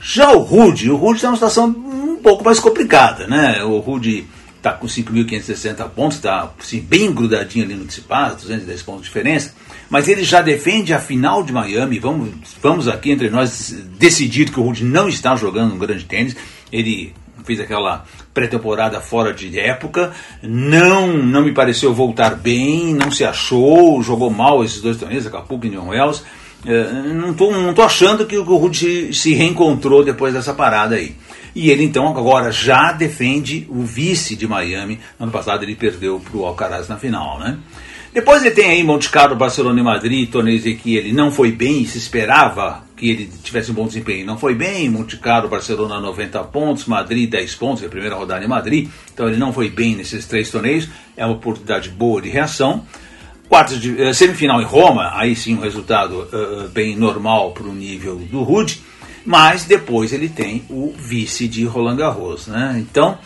Já 0.00 0.32
o 0.32 0.38
Rude, 0.38 0.90
o 0.90 0.96
Rude 0.96 1.16
está 1.16 1.28
numa 1.28 1.36
situação 1.36 1.66
um 1.68 2.16
pouco 2.16 2.42
mais 2.42 2.58
complicada, 2.58 3.26
né? 3.26 3.62
O 3.62 3.78
Rude 3.78 4.26
está 4.62 4.72
com 4.72 4.86
5.560 4.86 5.88
pontos, 5.90 6.18
está 6.18 6.50
assim, 6.58 6.80
bem 6.80 7.12
grudadinho 7.12 7.64
ali 7.64 7.74
no 7.74 7.84
Tsitsipas, 7.84 8.36
210 8.36 8.82
pontos 8.82 9.02
de 9.02 9.08
diferença 9.08 9.52
mas 9.92 10.08
ele 10.08 10.24
já 10.24 10.40
defende 10.40 10.94
a 10.94 10.98
final 10.98 11.42
de 11.42 11.52
Miami. 11.52 11.98
Vamos, 11.98 12.30
vamos 12.62 12.88
aqui 12.88 13.10
entre 13.10 13.28
nós 13.28 13.76
decidir 13.98 14.50
que 14.50 14.58
o 14.58 14.62
Rudy 14.62 14.84
não 14.84 15.06
está 15.06 15.36
jogando 15.36 15.74
um 15.74 15.78
grande 15.78 16.06
tênis. 16.06 16.34
Ele 16.72 17.12
fez 17.44 17.60
aquela 17.60 18.06
pré-temporada 18.32 19.02
fora 19.02 19.34
de 19.34 19.60
época, 19.60 20.14
não 20.42 21.08
não 21.08 21.42
me 21.42 21.52
pareceu 21.52 21.92
voltar 21.92 22.36
bem, 22.36 22.94
não 22.94 23.10
se 23.10 23.22
achou, 23.22 24.02
jogou 24.02 24.30
mal 24.30 24.64
esses 24.64 24.80
dois 24.80 24.96
torneios, 24.96 25.26
Acapulco 25.26 25.66
e 25.66 25.68
New 25.68 25.88
Wells. 25.88 26.24
É, 26.64 27.02
não 27.12 27.32
estou 27.32 27.52
não 27.52 27.74
tô 27.74 27.82
achando 27.82 28.24
que 28.24 28.38
o 28.38 28.56
Rudy 28.56 29.12
se 29.12 29.34
reencontrou 29.34 30.02
depois 30.02 30.32
dessa 30.32 30.54
parada 30.54 30.94
aí. 30.94 31.14
E 31.54 31.70
ele 31.70 31.84
então 31.84 32.08
agora 32.08 32.50
já 32.50 32.92
defende 32.92 33.66
o 33.68 33.82
vice 33.82 34.34
de 34.36 34.46
Miami. 34.46 34.98
Ano 35.20 35.30
passado 35.30 35.62
ele 35.62 35.74
perdeu 35.74 36.20
para 36.20 36.36
o 36.36 36.46
Alcaraz 36.46 36.88
na 36.88 36.96
final, 36.96 37.38
né? 37.38 37.58
Depois 38.12 38.44
ele 38.44 38.54
tem 38.54 38.68
aí 38.68 38.84
Monte 38.84 39.08
Carlo, 39.08 39.34
Barcelona 39.34 39.80
e 39.80 39.82
Madrid, 39.82 40.30
torneios 40.30 40.66
em 40.66 40.76
que 40.76 40.96
ele 40.96 41.14
não 41.14 41.30
foi 41.30 41.50
bem 41.50 41.86
se 41.86 41.96
esperava 41.96 42.84
que 42.94 43.08
ele 43.08 43.30
tivesse 43.42 43.70
um 43.70 43.74
bom 43.74 43.86
desempenho. 43.86 44.26
Não 44.26 44.36
foi 44.36 44.54
bem, 44.54 44.88
Monte 44.90 45.16
Carlo, 45.16 45.48
Barcelona 45.48 45.98
90 45.98 46.44
pontos, 46.44 46.84
Madrid 46.84 47.28
10 47.30 47.54
pontos, 47.54 47.82
é 47.82 47.86
a 47.86 47.88
primeira 47.88 48.14
rodada 48.14 48.44
em 48.44 48.48
Madrid. 48.48 48.88
Então 49.14 49.28
ele 49.28 49.38
não 49.38 49.50
foi 49.50 49.70
bem 49.70 49.96
nesses 49.96 50.26
três 50.26 50.50
torneios, 50.50 50.88
é 51.16 51.24
uma 51.24 51.34
oportunidade 51.34 51.88
boa 51.88 52.20
de 52.20 52.28
reação. 52.28 52.84
Quartos 53.48 53.80
de 53.80 53.90
uh, 53.90 54.14
semifinal 54.14 54.60
em 54.60 54.64
Roma, 54.64 55.12
aí 55.14 55.34
sim 55.34 55.56
um 55.56 55.60
resultado 55.60 56.28
uh, 56.32 56.68
bem 56.68 56.94
normal 56.94 57.52
para 57.52 57.66
o 57.66 57.74
nível 57.74 58.16
do 58.16 58.42
Rude, 58.42 58.80
mas 59.24 59.64
depois 59.64 60.12
ele 60.12 60.28
tem 60.28 60.64
o 60.68 60.92
vice 60.96 61.46
de 61.48 61.64
Roland 61.64 61.96
Garros, 61.96 62.46
né? 62.46 62.76
Então 62.78 63.18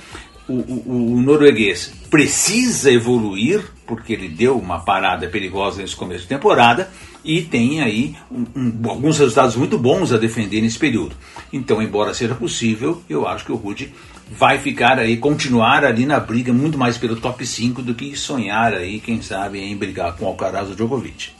o, 0.48 0.54
o, 0.54 1.14
o 1.14 1.22
norueguês 1.22 1.92
precisa 2.08 2.90
evoluir, 2.90 3.64
porque 3.86 4.12
ele 4.12 4.28
deu 4.28 4.56
uma 4.56 4.78
parada 4.78 5.26
perigosa 5.28 5.82
nesse 5.82 5.96
começo 5.96 6.22
de 6.22 6.28
temporada, 6.28 6.90
e 7.24 7.42
tem 7.42 7.82
aí 7.82 8.14
um, 8.30 8.46
um, 8.54 8.88
alguns 8.88 9.18
resultados 9.18 9.56
muito 9.56 9.76
bons 9.76 10.12
a 10.12 10.18
defender 10.18 10.60
nesse 10.60 10.78
período. 10.78 11.16
Então, 11.52 11.82
embora 11.82 12.14
seja 12.14 12.34
possível, 12.36 13.02
eu 13.10 13.26
acho 13.26 13.44
que 13.44 13.50
o 13.50 13.56
Rude 13.56 13.92
vai 14.30 14.58
ficar 14.58 14.98
aí, 14.98 15.16
continuar 15.16 15.84
ali 15.84 16.06
na 16.06 16.20
briga 16.20 16.52
muito 16.52 16.78
mais 16.78 16.96
pelo 16.96 17.16
top 17.16 17.44
5 17.44 17.82
do 17.82 17.94
que 17.94 18.16
sonhar 18.16 18.72
aí, 18.72 19.00
quem 19.00 19.20
sabe, 19.20 19.58
em 19.58 19.76
brigar 19.76 20.16
com 20.16 20.24
o 20.24 20.28
Alcaraz 20.28 20.68
ou 20.68 20.76
Djokovic. 20.76 21.30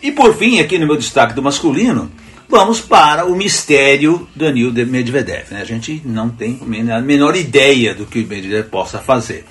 E 0.00 0.12
por 0.12 0.34
fim, 0.34 0.60
aqui 0.60 0.78
no 0.78 0.86
meu 0.86 0.96
destaque 0.96 1.34
do 1.34 1.42
masculino, 1.42 2.10
Vamos 2.50 2.80
para 2.80 3.26
o 3.26 3.36
mistério 3.36 4.28
Danil 4.34 4.72
Medvedev. 4.72 5.52
Né? 5.52 5.60
A 5.60 5.64
gente 5.64 6.02
não 6.04 6.28
tem 6.28 6.58
a 6.92 7.00
menor 7.00 7.36
ideia 7.36 7.94
do 7.94 8.04
que 8.04 8.18
o 8.18 8.26
Medvedev 8.26 8.66
possa 8.68 8.98
fazer. 8.98 9.46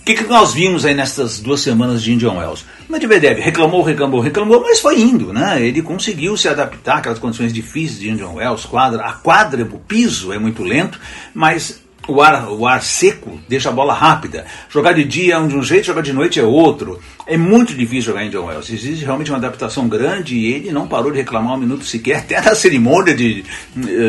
O 0.00 0.04
que, 0.04 0.14
que 0.14 0.22
nós 0.22 0.54
vimos 0.54 0.84
aí 0.84 0.94
nessas 0.94 1.40
duas 1.40 1.60
semanas 1.60 2.00
de 2.00 2.12
Indian 2.12 2.34
Wells? 2.34 2.64
Medvedev 2.88 3.40
reclamou, 3.40 3.82
reclamou, 3.82 4.20
reclamou, 4.20 4.60
mas 4.60 4.78
foi 4.78 5.00
indo, 5.00 5.32
né? 5.32 5.60
Ele 5.60 5.82
conseguiu 5.82 6.36
se 6.36 6.48
adaptar 6.48 6.98
àquelas 6.98 7.18
condições 7.18 7.52
difíceis 7.52 7.98
de 7.98 8.08
Indian 8.08 8.30
Wells, 8.30 8.64
quadra, 8.66 9.02
a 9.02 9.14
quadra, 9.14 9.64
o 9.64 9.78
piso 9.80 10.32
é 10.32 10.38
muito 10.38 10.62
lento, 10.62 10.98
mas 11.34 11.82
o 12.08 12.22
ar, 12.22 12.48
o 12.50 12.66
ar 12.66 12.82
seco 12.82 13.38
deixa 13.46 13.68
a 13.68 13.72
bola 13.72 13.92
rápida. 13.92 14.46
Jogar 14.68 14.94
de 14.94 15.04
dia 15.04 15.36
é 15.36 15.46
de 15.46 15.54
um 15.54 15.62
jeito, 15.62 15.86
jogar 15.86 16.00
de 16.00 16.12
noite 16.12 16.40
é 16.40 16.42
outro. 16.42 16.98
É 17.26 17.36
muito 17.36 17.74
difícil 17.74 18.12
jogar 18.12 18.24
em 18.24 18.30
John 18.30 18.46
Wells. 18.46 18.72
Existe 18.72 19.04
realmente 19.04 19.30
uma 19.30 19.36
adaptação 19.36 19.86
grande 19.86 20.34
e 20.34 20.52
ele 20.52 20.72
não 20.72 20.88
parou 20.88 21.12
de 21.12 21.18
reclamar 21.18 21.54
um 21.54 21.58
minuto 21.58 21.84
sequer. 21.84 22.20
Até 22.20 22.40
na 22.40 22.54
cerimônia 22.54 23.14
de, 23.14 23.44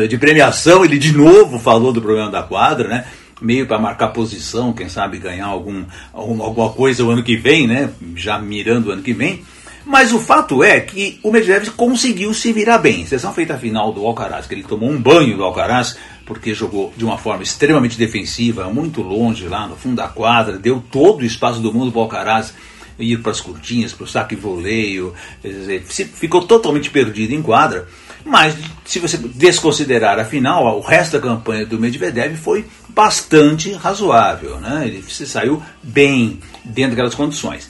de 0.08 0.18
premiação, 0.18 0.84
ele 0.84 0.98
de 0.98 1.12
novo 1.12 1.58
falou 1.58 1.92
do 1.92 2.00
problema 2.00 2.30
da 2.30 2.42
quadra, 2.42 2.88
né? 2.88 3.04
Meio 3.40 3.66
para 3.66 3.78
marcar 3.78 4.08
posição, 4.08 4.72
quem 4.72 4.88
sabe 4.88 5.18
ganhar 5.18 5.46
algum, 5.46 5.84
alguma 6.12 6.70
coisa 6.70 7.04
o 7.04 7.10
ano 7.10 7.22
que 7.22 7.36
vem, 7.36 7.66
né? 7.66 7.90
Já 8.16 8.38
mirando 8.38 8.88
o 8.88 8.92
ano 8.92 9.02
que 9.02 9.12
vem. 9.12 9.44
Mas 9.84 10.12
o 10.12 10.18
fato 10.18 10.62
é 10.62 10.78
que 10.80 11.18
o 11.22 11.32
Medvedev 11.32 11.70
conseguiu 11.70 12.34
se 12.34 12.52
virar 12.52 12.78
bem. 12.78 13.06
Sessão 13.06 13.32
feita 13.32 13.54
a 13.54 13.58
final 13.58 13.92
do 13.92 14.06
Alcaraz, 14.06 14.46
que 14.46 14.54
ele 14.54 14.62
tomou 14.62 14.90
um 14.90 15.00
banho 15.00 15.36
do 15.36 15.42
Alcaraz, 15.42 15.96
porque 16.30 16.54
jogou 16.54 16.94
de 16.96 17.04
uma 17.04 17.18
forma 17.18 17.42
extremamente 17.42 17.98
defensiva, 17.98 18.72
muito 18.72 19.02
longe 19.02 19.48
lá 19.48 19.66
no 19.66 19.74
fundo 19.74 19.96
da 19.96 20.06
quadra, 20.06 20.56
deu 20.56 20.80
todo 20.92 21.22
o 21.22 21.24
espaço 21.24 21.58
do 21.58 21.74
mundo 21.74 21.90
para 21.90 21.98
o 21.98 22.02
Alcaraz 22.02 22.54
ir 23.00 23.20
para 23.20 23.32
as 23.32 23.40
curtinhas, 23.40 23.92
para 23.92 24.04
o 24.04 24.06
saque 24.06 24.36
e 24.36 24.38
voleio, 24.38 25.12
ficou 26.14 26.46
totalmente 26.46 26.88
perdido 26.88 27.34
em 27.34 27.42
quadra. 27.42 27.88
Mas 28.24 28.54
se 28.84 29.00
você 29.00 29.16
desconsiderar 29.16 30.20
a 30.20 30.24
final, 30.24 30.78
o 30.78 30.80
resto 30.80 31.18
da 31.18 31.20
campanha 31.20 31.66
do 31.66 31.80
Medvedev 31.80 32.36
foi 32.36 32.64
bastante 32.90 33.72
razoável, 33.72 34.60
né? 34.60 34.84
Ele 34.86 35.02
se 35.02 35.26
saiu 35.26 35.60
bem 35.82 36.38
dentro 36.64 36.90
daquelas 36.90 37.14
condições. 37.16 37.68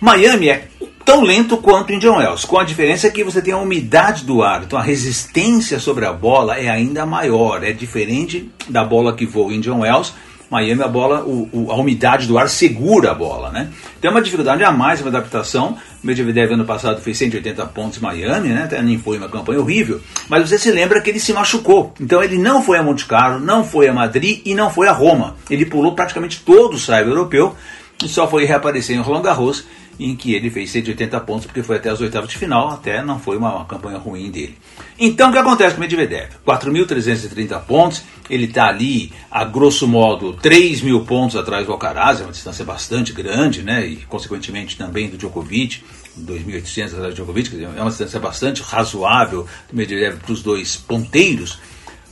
Miami 0.00 0.48
é 0.48 0.68
tão 1.08 1.22
lento 1.22 1.56
quanto 1.56 1.90
Indian 1.90 2.16
Wells, 2.16 2.44
com 2.44 2.58
a 2.58 2.64
diferença 2.64 3.08
que 3.08 3.24
você 3.24 3.40
tem 3.40 3.54
a 3.54 3.56
umidade 3.56 4.26
do 4.26 4.42
ar, 4.42 4.64
então 4.64 4.78
a 4.78 4.82
resistência 4.82 5.80
sobre 5.80 6.04
a 6.04 6.12
bola 6.12 6.58
é 6.58 6.68
ainda 6.68 7.06
maior, 7.06 7.64
é 7.64 7.72
diferente 7.72 8.50
da 8.68 8.84
bola 8.84 9.16
que 9.16 9.24
voa 9.24 9.50
em 9.50 9.56
Indian 9.56 9.76
Wells, 9.76 10.12
Miami 10.50 10.82
a 10.82 10.88
bola, 10.88 11.22
o, 11.24 11.48
o, 11.50 11.72
a 11.72 11.76
umidade 11.76 12.26
do 12.26 12.36
ar 12.36 12.50
segura 12.50 13.12
a 13.12 13.14
bola, 13.14 13.50
né? 13.50 13.70
Tem 14.02 14.10
uma 14.10 14.20
dificuldade 14.20 14.62
a 14.62 14.70
mais, 14.70 15.00
uma 15.00 15.08
adaptação. 15.08 15.76
O 16.02 16.06
Medvedev 16.06 16.52
ano 16.52 16.64
passado 16.64 17.00
fez 17.00 17.18
180 17.18 17.66
pontos 17.66 17.98
em 17.98 18.02
Miami, 18.02 18.48
né? 18.48 18.64
Até 18.64 18.82
nem 18.82 18.98
foi 18.98 19.18
uma 19.18 19.28
campanha 19.28 19.60
horrível, 19.60 20.00
mas 20.28 20.48
você 20.48 20.58
se 20.58 20.70
lembra 20.70 21.00
que 21.00 21.10
ele 21.10 21.20
se 21.20 21.34
machucou. 21.34 21.92
Então 22.00 22.22
ele 22.22 22.38
não 22.38 22.62
foi 22.62 22.78
a 22.78 22.82
Monte 22.82 23.04
Carlo, 23.04 23.38
não 23.38 23.62
foi 23.62 23.88
a 23.88 23.94
Madrid 23.94 24.40
e 24.44 24.54
não 24.54 24.70
foi 24.70 24.88
a 24.88 24.92
Roma. 24.92 25.36
Ele 25.50 25.66
pulou 25.66 25.94
praticamente 25.94 26.40
todo 26.40 26.74
o 26.74 26.78
cyber 26.78 27.08
europeu 27.08 27.54
e 28.02 28.08
só 28.08 28.28
foi 28.28 28.44
reaparecer 28.44 28.96
em 28.96 29.00
Roland 29.00 29.22
Garros 29.22 29.64
em 29.98 30.14
que 30.14 30.34
ele 30.34 30.48
fez 30.48 30.70
180 30.70 31.20
pontos, 31.20 31.46
porque 31.46 31.62
foi 31.62 31.76
até 31.76 31.90
as 31.90 32.00
oitavas 32.00 32.30
de 32.30 32.38
final, 32.38 32.70
até 32.70 33.02
não 33.02 33.18
foi 33.18 33.36
uma, 33.36 33.54
uma 33.56 33.64
campanha 33.64 33.98
ruim 33.98 34.30
dele. 34.30 34.56
Então 34.98 35.30
o 35.30 35.32
que 35.32 35.38
acontece 35.38 35.74
com 35.74 35.78
o 35.78 35.80
Medvedev? 35.80 36.30
4.330 36.46 37.60
pontos, 37.62 38.02
ele 38.30 38.44
está 38.44 38.68
ali, 38.68 39.12
a 39.30 39.44
grosso 39.44 39.88
modo, 39.88 40.34
3 40.34 40.82
mil 40.82 41.04
pontos 41.04 41.36
atrás 41.36 41.66
do 41.66 41.72
Alcaraz, 41.72 42.20
é 42.20 42.24
uma 42.24 42.32
distância 42.32 42.64
bastante 42.64 43.12
grande, 43.12 43.62
né? 43.62 43.86
E 43.86 43.96
consequentemente 43.96 44.76
também 44.76 45.08
do 45.08 45.16
Djokovic, 45.16 45.82
2.800 46.18 46.86
atrás 46.86 47.08
do 47.08 47.14
Djokovic, 47.14 47.64
é 47.64 47.80
uma 47.80 47.90
distância 47.90 48.20
bastante 48.20 48.62
razoável 48.62 49.46
do 49.70 49.76
Medvedev 49.76 50.18
para 50.20 50.32
os 50.32 50.42
dois 50.42 50.76
ponteiros. 50.76 51.58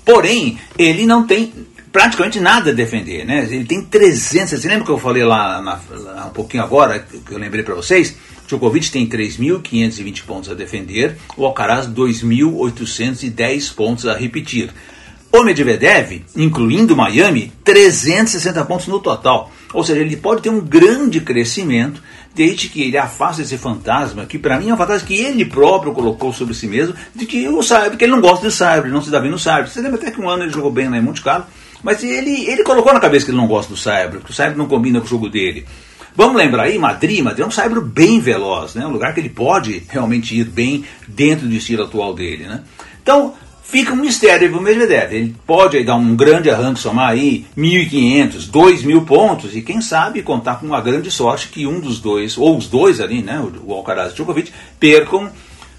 Porém, 0.05 0.59
ele 0.79 1.05
não 1.05 1.27
tem 1.27 1.53
praticamente 1.97 2.39
nada 2.39 2.73
a 2.73 2.75
defender, 2.75 3.25
né? 3.25 3.49
Ele 3.51 3.65
tem 3.65 3.81
300. 3.83 4.61
Você 4.61 4.69
lembra 4.69 4.85
que 4.85 4.91
eu 4.91 4.99
falei 4.99 5.25
lá, 5.25 5.63
na, 5.63 5.81
lá 5.97 6.27
um 6.27 6.31
pouquinho 6.31 6.63
agora, 6.63 6.99
que 6.99 7.33
eu 7.33 7.39
lembrei 7.39 7.65
para 7.65 7.75
vocês? 7.75 8.15
Djokovic 8.47 8.91
tem 8.91 9.09
3.520 9.09 10.25
pontos 10.25 10.51
a 10.51 10.55
defender, 10.55 11.17
o 11.39 11.47
Alcaraz 11.47 11.87
2.810 11.87 13.75
pontos 13.75 14.07
a 14.07 14.15
repetir. 14.15 14.71
O 15.33 15.43
Medvedev, 15.43 16.23
incluindo 16.37 16.95
Miami, 16.95 17.51
360 17.65 18.63
pontos 18.67 18.89
no 18.89 19.01
total. 19.01 19.51
Ou 19.73 19.83
seja, 19.83 20.03
ele 20.03 20.19
pode 20.19 20.43
ter 20.43 20.51
um 20.51 20.61
grande 20.61 21.23
crescimento 21.23 22.03
desde 22.35 22.69
que 22.69 22.83
ele 22.83 22.99
afaste 22.99 23.41
esse 23.41 23.57
fantasma, 23.57 24.27
que 24.27 24.39
para 24.39 24.61
mim 24.61 24.69
é 24.69 24.75
um 24.75 24.77
fantasma 24.77 25.09
que 25.09 25.15
ele 25.15 25.47
próprio 25.47 25.95
colocou 25.95 26.31
sobre 26.31 26.53
si 26.53 26.67
mesmo, 26.67 26.95
de 27.15 27.25
que 27.25 27.49
o 27.49 27.63
Saibro, 27.63 27.97
que 27.97 28.05
ele 28.05 28.13
não 28.13 28.21
gosta 28.21 28.47
de 28.47 28.53
Saibro, 28.53 28.91
não 28.91 29.01
se 29.01 29.11
dá 29.11 29.19
bem 29.19 29.31
no 29.31 29.39
Saibro. 29.39 29.71
Você 29.71 29.81
lembra 29.81 29.99
até 29.99 30.11
que 30.11 30.21
um 30.21 30.29
ano 30.29 30.43
ele 30.43 30.53
jogou 30.53 30.71
bem 30.71 30.91
lá 30.91 30.99
em 30.99 31.03
Monte 31.03 31.23
Carlo, 31.23 31.47
mas 31.83 32.03
ele, 32.03 32.49
ele 32.49 32.63
colocou 32.63 32.93
na 32.93 33.01
cabeça 33.01 33.25
que 33.25 33.31
ele 33.31 33.39
não 33.39 33.47
gosta 33.47 33.73
do 33.73 33.79
Saibro, 33.79 34.21
que 34.21 34.31
o 34.31 34.35
Saibro 34.35 34.59
não 34.59 34.67
combina 34.67 35.01
com 35.01 35.07
o 35.07 35.09
jogo 35.09 35.29
dele. 35.29 35.67
Vamos 36.17 36.37
lembrar 36.37 36.65
aí, 36.65 36.79
Madrid, 36.79 37.23
Madrid 37.23 37.45
é 37.45 37.47
um 37.47 37.51
Saibro 37.51 37.83
bem 37.83 38.21
veloz, 38.21 38.75
né? 38.75 38.87
um 38.87 38.91
lugar 38.91 39.13
que 39.13 39.21
ele 39.21 39.29
pode 39.29 39.83
realmente 39.89 40.35
ir 40.35 40.45
bem 40.45 40.85
dentro 41.07 41.47
do 41.47 41.55
estilo 41.55 41.85
atual 41.85 42.15
dele. 42.15 42.45
Né? 42.45 42.63
Então, 43.03 43.35
fica 43.63 43.93
um 43.93 43.97
mistério 43.97 44.49
para 44.49 44.59
o 44.59 44.63
Medvedev. 44.63 45.13
Ele 45.13 45.37
pode 45.47 45.77
aí 45.77 45.85
dar 45.85 45.97
um 45.97 46.17
grande 46.17 46.49
arranque, 46.49 46.81
somar 46.81 47.11
aí 47.11 47.45
1.500, 47.57 48.51
2.000 48.51 49.05
pontos 49.05 49.55
e 49.55 49.61
quem 49.61 49.83
sabe 49.83 50.23
contar 50.23 50.59
com 50.59 50.67
uma 50.67 50.81
grande 50.81 51.11
sorte 51.11 51.49
que 51.49 51.67
um 51.67 51.81
dos 51.81 52.01
dois, 52.01 52.39
ou 52.39 52.57
os 52.57 52.67
dois 52.67 52.99
ali, 52.99 53.21
né, 53.21 53.45
o 53.65 53.73
Alcaraz 53.75 54.09
e 54.09 54.13
o 54.13 54.17
Djokovic, 54.17 54.53
percam 54.81 55.31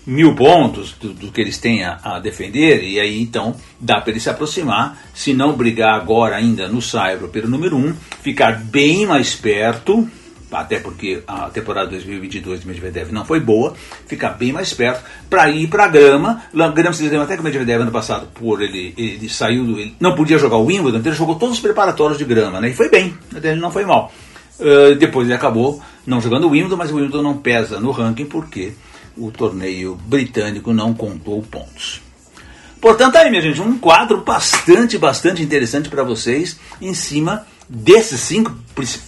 mil 0.08 0.34
pontos 0.34 0.94
do, 0.94 1.14
do, 1.14 1.32
que 1.34 1.42
eles 1.42 1.58
têm 1.58 1.84
a, 1.84 2.00
a, 2.02 2.20
defender, 2.20 2.82
e 2.82 2.98
aí 2.98 3.22
então 3.22 3.54
dá 3.78 4.00
para 4.00 4.12
ele 4.12 4.22
se 4.22 4.30
aproximar, 4.30 4.98
se 5.14 5.34
não 5.34 5.52
brigar 5.52 5.96
agora 5.96 6.38
ainda 6.38 6.70
no 6.70 6.82
Saibro 6.82 7.28
pelo 7.28 7.50
número 7.50 7.76
1, 7.76 7.80
um, 7.80 7.94
ficar 8.22 8.58
bem 8.58 9.06
mais 9.06 9.36
perto, 9.36 10.08
até 10.50 10.80
porque 10.80 11.22
a 11.28 11.50
temporada 11.50 11.90
2022 11.90 12.62
de 12.62 12.68
Medvedev 12.68 13.12
não 13.12 13.26
foi 13.26 13.42
boa, 13.42 13.74
ficar 14.08 14.30
bem 14.30 14.54
mais 14.54 14.74
perto 14.74 15.04
para 15.30 15.50
ir 15.50 15.68
para 15.68 15.84
a 15.84 15.88
grama. 15.90 16.42
Grama 16.74 16.94
se 16.94 17.14
até 17.14 17.36
que 17.36 17.42
o 17.42 17.44
Medvedev 17.44 17.82
ano 17.82 17.92
passado, 17.92 18.28
por 18.34 18.62
ele, 18.62 18.94
ele 18.98 19.28
saiu, 19.28 19.66
do, 19.66 19.78
ele 19.78 19.94
não 20.00 20.16
podia 20.16 20.38
jogar 20.38 20.56
o 20.56 20.68
Wimbledon, 20.68 21.00
então 21.00 21.12
ele 21.12 21.18
jogou 21.18 21.36
todos 21.36 21.56
os 21.56 21.62
preparatórios 21.62 22.18
de 22.18 22.24
grama, 22.24 22.62
né? 22.62 22.70
E 22.70 22.74
foi 22.74 22.90
bem, 22.90 23.14
ele 23.36 23.60
não 23.60 23.72
foi 23.72 23.86
mal. 23.86 24.10
Uh, 24.58 24.96
depois 24.96 25.28
ele 25.28 25.36
acabou 25.36 25.82
não 26.06 26.22
jogando 26.22 26.48
o 26.48 26.52
Wimbledon, 26.52 26.78
mas 26.78 26.92
o 26.92 26.96
Wimbledon 26.96 27.22
não 27.22 27.38
pesa 27.38 27.80
no 27.82 27.92
ranking 27.92 28.26
porque 28.26 28.72
o 29.18 29.32
torneio 29.32 29.96
britânico 29.96 30.74
não 30.74 30.94
contou 30.94 31.42
pontos. 31.44 32.02
Portanto, 32.80 33.16
aí, 33.16 33.30
minha 33.30 33.42
gente, 33.42 33.60
um 33.60 33.78
quadro 33.78 34.22
bastante, 34.22 34.98
bastante 34.98 35.42
interessante 35.42 35.90
para 35.90 36.04
vocês 36.04 36.58
em 36.80 36.94
cima 36.94 37.46
desses 37.68 38.22
cinco, 38.22 38.56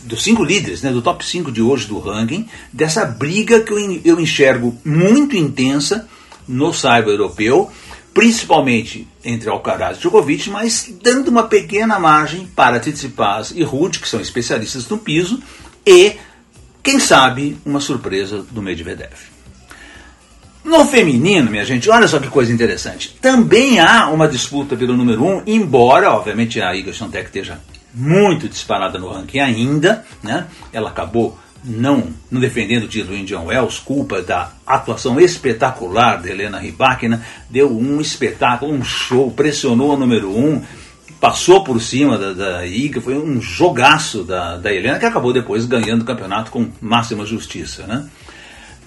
dos 0.03 0.23
cinco 0.23 0.43
líderes, 0.43 0.81
né, 0.81 0.91
do 0.91 1.01
top 1.01 1.25
5 1.25 1.51
de 1.51 1.61
hoje 1.61 1.87
do 1.87 1.99
ranking, 1.99 2.47
dessa 2.73 3.05
briga 3.05 3.61
que 3.61 3.71
eu, 4.03 4.19
enxergo 4.19 4.77
muito 4.83 5.35
intensa 5.35 6.07
no 6.47 6.73
cyber 6.73 7.09
europeu, 7.09 7.71
principalmente 8.13 9.07
entre 9.23 9.49
Alcaraz 9.49 9.97
e 9.97 10.01
Djokovic, 10.01 10.49
mas 10.49 10.91
dando 11.01 11.29
uma 11.29 11.43
pequena 11.43 11.99
margem 11.99 12.47
para 12.47 12.79
Tsitsipas 12.79 13.51
e 13.55 13.63
Ruud, 13.63 13.99
que 13.99 14.09
são 14.09 14.19
especialistas 14.19 14.89
no 14.89 14.97
piso, 14.97 15.41
e, 15.85 16.17
quem 16.83 16.99
sabe, 16.99 17.57
uma 17.65 17.79
surpresa 17.79 18.45
do 18.51 18.61
Medvedev. 18.61 19.38
No 20.69 20.85
feminino, 20.85 21.49
minha 21.49 21.65
gente, 21.65 21.89
olha 21.89 22.07
só 22.07 22.19
que 22.19 22.27
coisa 22.27 22.53
interessante. 22.53 23.17
Também 23.19 23.79
há 23.79 24.07
uma 24.11 24.27
disputa 24.27 24.77
pelo 24.77 24.95
número 24.95 25.23
1, 25.23 25.27
um, 25.27 25.43
embora, 25.47 26.11
obviamente, 26.11 26.61
a 26.61 26.75
Iga 26.75 26.93
Swiatek 26.93 27.25
esteja 27.25 27.59
muito 27.91 28.47
disparada 28.47 28.99
no 28.99 29.09
ranking 29.09 29.39
ainda, 29.39 30.05
né? 30.21 30.45
Ela 30.71 30.91
acabou 30.91 31.35
não, 31.63 32.09
não 32.29 32.39
defendendo 32.39 32.83
o 32.83 32.87
título 32.87 33.17
Indian 33.17 33.41
Wells, 33.41 33.79
culpa 33.79 34.21
da 34.21 34.51
atuação 34.63 35.19
espetacular 35.19 36.21
de 36.21 36.29
Helena 36.29 36.59
Rybakina, 36.59 37.25
deu 37.49 37.75
um 37.75 37.99
espetáculo, 37.99 38.71
um 38.71 38.83
show, 38.83 39.31
pressionou 39.31 39.93
a 39.93 39.97
número 39.97 40.29
1, 40.37 40.39
um, 40.39 40.61
passou 41.19 41.63
por 41.63 41.81
cima 41.81 42.15
da, 42.15 42.31
da 42.33 42.67
Iga, 42.67 43.01
foi 43.01 43.17
um 43.17 43.41
jogaço 43.41 44.23
da, 44.23 44.55
da 44.57 44.71
Helena, 44.71 44.99
que 44.99 45.05
acabou 45.07 45.33
depois 45.33 45.65
ganhando 45.65 46.03
o 46.03 46.05
campeonato 46.05 46.51
com 46.51 46.69
máxima 46.79 47.25
justiça, 47.25 47.87
né? 47.87 48.07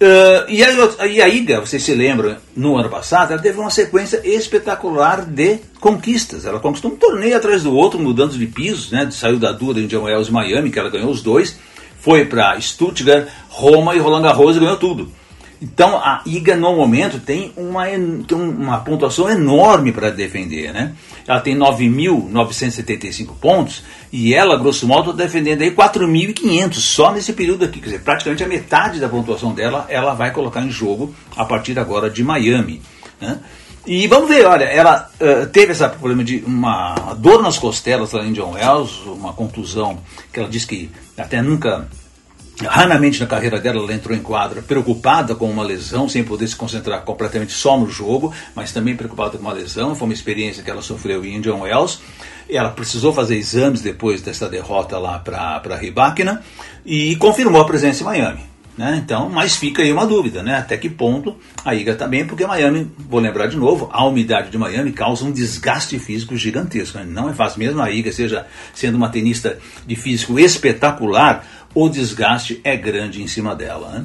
Uh, 0.02 0.50
e, 0.50 0.64
a, 0.64 1.06
e 1.06 1.22
a 1.22 1.28
Iga, 1.28 1.60
vocês 1.60 1.80
se 1.80 1.94
lembram, 1.94 2.36
no 2.56 2.76
ano 2.76 2.88
passado, 2.88 3.32
ela 3.32 3.40
teve 3.40 3.60
uma 3.60 3.70
sequência 3.70 4.20
espetacular 4.24 5.24
de 5.24 5.60
conquistas. 5.78 6.44
Ela 6.44 6.58
conquistou 6.58 6.90
um 6.90 6.96
torneio 6.96 7.36
atrás 7.36 7.62
do 7.62 7.72
outro, 7.72 8.00
mudando 8.00 8.36
de 8.36 8.46
pisos, 8.48 8.90
né? 8.90 9.08
Saiu 9.12 9.38
da 9.38 9.52
Dura 9.52 9.78
em 9.78 9.86
John 9.86 10.02
Wells 10.02 10.28
Miami, 10.28 10.72
que 10.72 10.78
ela 10.80 10.90
ganhou 10.90 11.08
os 11.08 11.22
dois, 11.22 11.56
foi 12.00 12.24
para 12.24 12.60
Stuttgart, 12.60 13.28
Roma 13.48 13.94
e 13.94 14.00
Roland 14.00 14.22
Garros 14.22 14.56
e 14.56 14.60
ganhou 14.60 14.76
tudo. 14.76 15.12
Então 15.62 15.96
a 15.96 16.22
IGA 16.26 16.56
no 16.56 16.74
momento 16.74 17.20
tem 17.20 17.52
uma, 17.56 17.84
tem 17.86 18.36
uma 18.36 18.80
pontuação 18.80 19.30
enorme 19.30 19.92
para 19.92 20.10
defender. 20.10 20.72
Né? 20.72 20.92
Ela 21.26 21.40
tem 21.40 21.56
9.975 21.56 23.36
pontos 23.40 23.84
e 24.12 24.34
ela, 24.34 24.58
grosso 24.58 24.88
modo, 24.88 25.12
está 25.12 25.22
defendendo 25.22 25.62
aí 25.62 25.70
4.500 25.70 26.74
só 26.74 27.12
nesse 27.12 27.32
período 27.32 27.64
aqui. 27.64 27.78
Quer 27.78 27.86
dizer, 27.86 28.00
praticamente 28.00 28.42
a 28.42 28.48
metade 28.48 28.98
da 28.98 29.08
pontuação 29.08 29.54
dela 29.54 29.86
ela 29.88 30.14
vai 30.14 30.32
colocar 30.32 30.62
em 30.62 30.70
jogo 30.70 31.14
a 31.36 31.44
partir 31.44 31.78
agora 31.78 32.10
de 32.10 32.24
Miami. 32.24 32.82
Né? 33.20 33.38
E 33.86 34.08
vamos 34.08 34.28
ver, 34.28 34.44
olha, 34.46 34.64
ela 34.64 35.10
uh, 35.20 35.46
teve 35.46 35.72
esse 35.72 35.88
problema 35.90 36.24
de 36.24 36.42
uma 36.44 37.14
dor 37.18 37.40
nas 37.40 37.58
costelas 37.58 38.12
lá 38.12 38.24
em 38.24 38.32
John 38.32 38.52
Wells, 38.52 39.06
uma 39.06 39.32
contusão 39.32 39.98
que 40.32 40.40
ela 40.40 40.48
disse 40.48 40.66
que 40.66 40.90
até 41.16 41.40
nunca 41.40 41.88
Raramente 42.66 43.20
na 43.20 43.26
carreira 43.26 43.60
dela 43.60 43.78
ela 43.78 43.92
entrou 43.92 44.16
em 44.16 44.20
quadra 44.20 44.62
preocupada 44.62 45.34
com 45.34 45.50
uma 45.50 45.62
lesão, 45.62 46.08
sem 46.08 46.24
poder 46.24 46.46
se 46.48 46.56
concentrar 46.56 47.02
completamente 47.02 47.52
só 47.52 47.78
no 47.78 47.88
jogo, 47.88 48.32
mas 48.54 48.72
também 48.72 48.96
preocupada 48.96 49.36
com 49.36 49.44
uma 49.44 49.52
lesão. 49.52 49.94
Foi 49.94 50.06
uma 50.06 50.14
experiência 50.14 50.62
que 50.62 50.70
ela 50.70 50.82
sofreu 50.82 51.24
em 51.24 51.36
Indian 51.36 51.56
Wells. 51.56 52.00
Ela 52.48 52.70
precisou 52.70 53.12
fazer 53.12 53.36
exames 53.36 53.80
depois 53.80 54.20
dessa 54.20 54.48
derrota 54.48 54.98
lá 54.98 55.18
para 55.18 55.76
Ribáquina 55.76 56.42
e 56.84 57.16
confirmou 57.16 57.60
a 57.60 57.64
presença 57.64 58.02
em 58.02 58.06
Miami. 58.06 58.52
Né? 58.76 59.02
Então, 59.04 59.28
mas 59.28 59.54
fica 59.54 59.82
aí 59.82 59.92
uma 59.92 60.06
dúvida, 60.06 60.42
né? 60.42 60.56
Até 60.56 60.78
que 60.78 60.88
ponto 60.88 61.36
a 61.62 61.74
Iga 61.74 61.94
também, 61.94 62.26
porque 62.26 62.46
Miami, 62.46 62.90
vou 62.98 63.20
lembrar 63.20 63.46
de 63.46 63.56
novo, 63.56 63.90
a 63.92 64.02
umidade 64.06 64.50
de 64.50 64.56
Miami 64.56 64.92
causa 64.92 65.26
um 65.26 65.30
desgaste 65.30 65.98
físico 65.98 66.38
gigantesco. 66.38 66.96
Né? 66.96 67.04
Não 67.06 67.28
é 67.28 67.34
fácil, 67.34 67.58
mesmo 67.58 67.82
a 67.82 67.90
Iga 67.90 68.10
seja 68.10 68.46
sendo 68.72 68.96
uma 68.96 69.10
tenista 69.10 69.58
de 69.86 69.94
físico 69.94 70.38
espetacular, 70.38 71.44
o 71.74 71.88
desgaste 71.88 72.60
é 72.64 72.76
grande 72.76 73.22
em 73.22 73.26
cima 73.26 73.54
dela. 73.54 73.88
Né? 73.90 74.04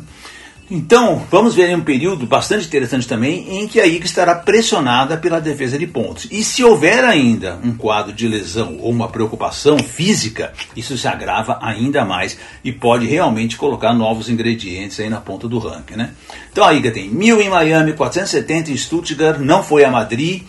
Então, 0.69 1.25
vamos 1.31 1.55
ver 1.55 1.73
um 1.73 1.81
período 1.81 2.25
bastante 2.25 2.67
interessante 2.67 3.07
também 3.07 3.61
em 3.61 3.67
que 3.69 3.79
a 3.79 3.87
IGA 3.87 4.05
estará 4.05 4.35
pressionada 4.35 5.15
pela 5.15 5.39
defesa 5.39 5.79
de 5.79 5.87
pontos. 5.87 6.27
E 6.29 6.43
se 6.43 6.61
houver 6.61 7.05
ainda 7.05 7.57
um 7.63 7.73
quadro 7.73 8.11
de 8.11 8.27
lesão 8.27 8.77
ou 8.81 8.91
uma 8.91 9.07
preocupação 9.07 9.79
física, 9.79 10.51
isso 10.75 10.97
se 10.97 11.07
agrava 11.07 11.57
ainda 11.61 12.03
mais 12.03 12.37
e 12.65 12.73
pode 12.73 13.05
realmente 13.05 13.55
colocar 13.55 13.93
novos 13.93 14.29
ingredientes 14.29 14.99
aí 14.99 15.09
na 15.09 15.21
ponta 15.21 15.47
do 15.47 15.57
ranking, 15.57 15.95
né? 15.95 16.11
Então 16.51 16.65
a 16.65 16.73
IGA 16.73 16.91
tem 16.91 17.09
1000 17.09 17.41
em 17.41 17.49
Miami, 17.49 17.93
470 17.93 18.69
em 18.69 18.75
Stuttgart, 18.75 19.39
não 19.39 19.63
foi 19.63 19.85
a 19.85 19.89
Madrid, 19.89 20.43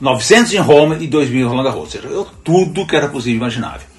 900 0.00 0.52
em 0.52 0.58
Roma 0.58 0.96
e 0.98 1.06
2000 1.06 1.46
em 1.46 1.48
Roland 1.48 1.64
Garros. 1.64 1.80
Ou 1.80 1.86
seja, 1.86 2.26
tudo 2.42 2.84
que 2.84 2.96
era 2.96 3.06
possível 3.06 3.36
imaginável. 3.36 3.89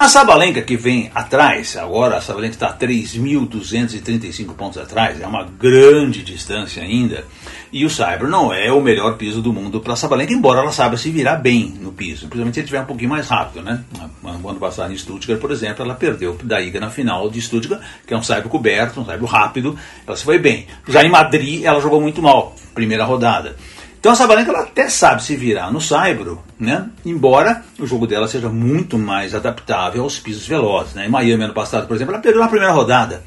A 0.00 0.08
Sabalenka 0.08 0.62
que 0.62 0.78
vem 0.78 1.10
atrás, 1.14 1.76
agora 1.76 2.16
a 2.16 2.22
Sabalenka 2.22 2.54
está 2.54 2.72
3.235 2.72 4.54
pontos 4.54 4.78
atrás, 4.78 5.20
é 5.20 5.26
uma 5.26 5.44
grande 5.44 6.22
distância 6.22 6.82
ainda, 6.82 7.26
e 7.70 7.84
o 7.84 7.90
Saibro 7.90 8.26
não 8.26 8.50
é 8.50 8.72
o 8.72 8.80
melhor 8.80 9.18
piso 9.18 9.42
do 9.42 9.52
mundo 9.52 9.78
para 9.78 9.92
a 9.92 9.96
Sabalenka, 9.96 10.32
embora 10.32 10.60
ela 10.60 10.72
saiba 10.72 10.96
se 10.96 11.10
virar 11.10 11.36
bem 11.36 11.74
no 11.82 11.92
piso, 11.92 12.28
principalmente 12.28 12.54
se 12.54 12.60
ele 12.60 12.64
estiver 12.64 12.80
um 12.80 12.86
pouquinho 12.86 13.10
mais 13.10 13.28
rápido, 13.28 13.62
né? 13.62 13.84
No 14.22 14.48
ano 14.48 14.58
passado 14.58 14.90
em 14.90 14.96
Stuttgart, 14.96 15.38
por 15.38 15.50
exemplo, 15.50 15.84
ela 15.84 15.94
perdeu 15.94 16.34
da 16.42 16.58
Iga 16.62 16.80
na 16.80 16.88
final 16.88 17.28
de 17.28 17.38
Stuttgart, 17.42 17.82
que 18.06 18.14
é 18.14 18.16
um 18.16 18.22
Saibro 18.22 18.48
coberto, 18.48 19.02
um 19.02 19.04
Saibro 19.04 19.26
rápido, 19.26 19.78
ela 20.06 20.16
se 20.16 20.24
foi 20.24 20.38
bem. 20.38 20.66
Já 20.88 21.04
em 21.04 21.10
Madrid, 21.10 21.62
ela 21.62 21.78
jogou 21.78 22.00
muito 22.00 22.22
mal, 22.22 22.56
primeira 22.74 23.04
rodada. 23.04 23.54
Então 24.00 24.12
a 24.12 24.14
Sabalenka 24.14 24.50
ela 24.50 24.62
até 24.62 24.88
sabe 24.88 25.22
se 25.22 25.36
virar 25.36 25.70
no 25.70 25.78
saibro, 25.78 26.42
né? 26.58 26.88
embora 27.04 27.62
o 27.78 27.86
jogo 27.86 28.06
dela 28.06 28.26
seja 28.26 28.48
muito 28.48 28.98
mais 28.98 29.34
adaptável 29.34 30.02
aos 30.02 30.18
pisos 30.18 30.46
velozes. 30.48 30.94
Né? 30.94 31.06
Em 31.06 31.10
Miami, 31.10 31.44
ano 31.44 31.52
passado, 31.52 31.86
por 31.86 31.94
exemplo, 31.94 32.14
ela 32.14 32.22
perdeu 32.22 32.40
na 32.40 32.48
primeira 32.48 32.72
rodada. 32.72 33.22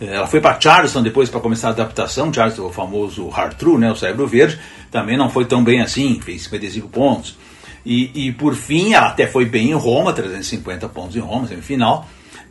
É, 0.00 0.16
ela 0.16 0.26
foi 0.26 0.40
para 0.40 0.60
Charleston 0.60 1.02
depois 1.02 1.30
para 1.30 1.38
começar 1.38 1.68
a 1.68 1.70
adaptação. 1.70 2.32
Charleston, 2.32 2.66
o 2.66 2.72
famoso 2.72 3.28
hard 3.28 3.54
true, 3.54 3.78
né? 3.78 3.92
o 3.92 3.94
saibro 3.94 4.26
verde, 4.26 4.58
também 4.90 5.16
não 5.16 5.30
foi 5.30 5.44
tão 5.44 5.62
bem 5.62 5.80
assim, 5.80 6.20
fez 6.20 6.42
55 6.42 6.88
pontos. 6.88 7.38
E, 7.86 8.26
e 8.26 8.32
por 8.32 8.56
fim, 8.56 8.94
ela 8.94 9.06
até 9.06 9.28
foi 9.28 9.44
bem 9.44 9.70
em 9.70 9.74
Roma, 9.74 10.12
350 10.12 10.88
pontos 10.88 11.14
em 11.14 11.20
Roma, 11.20 11.46
semifinal, 11.46 12.08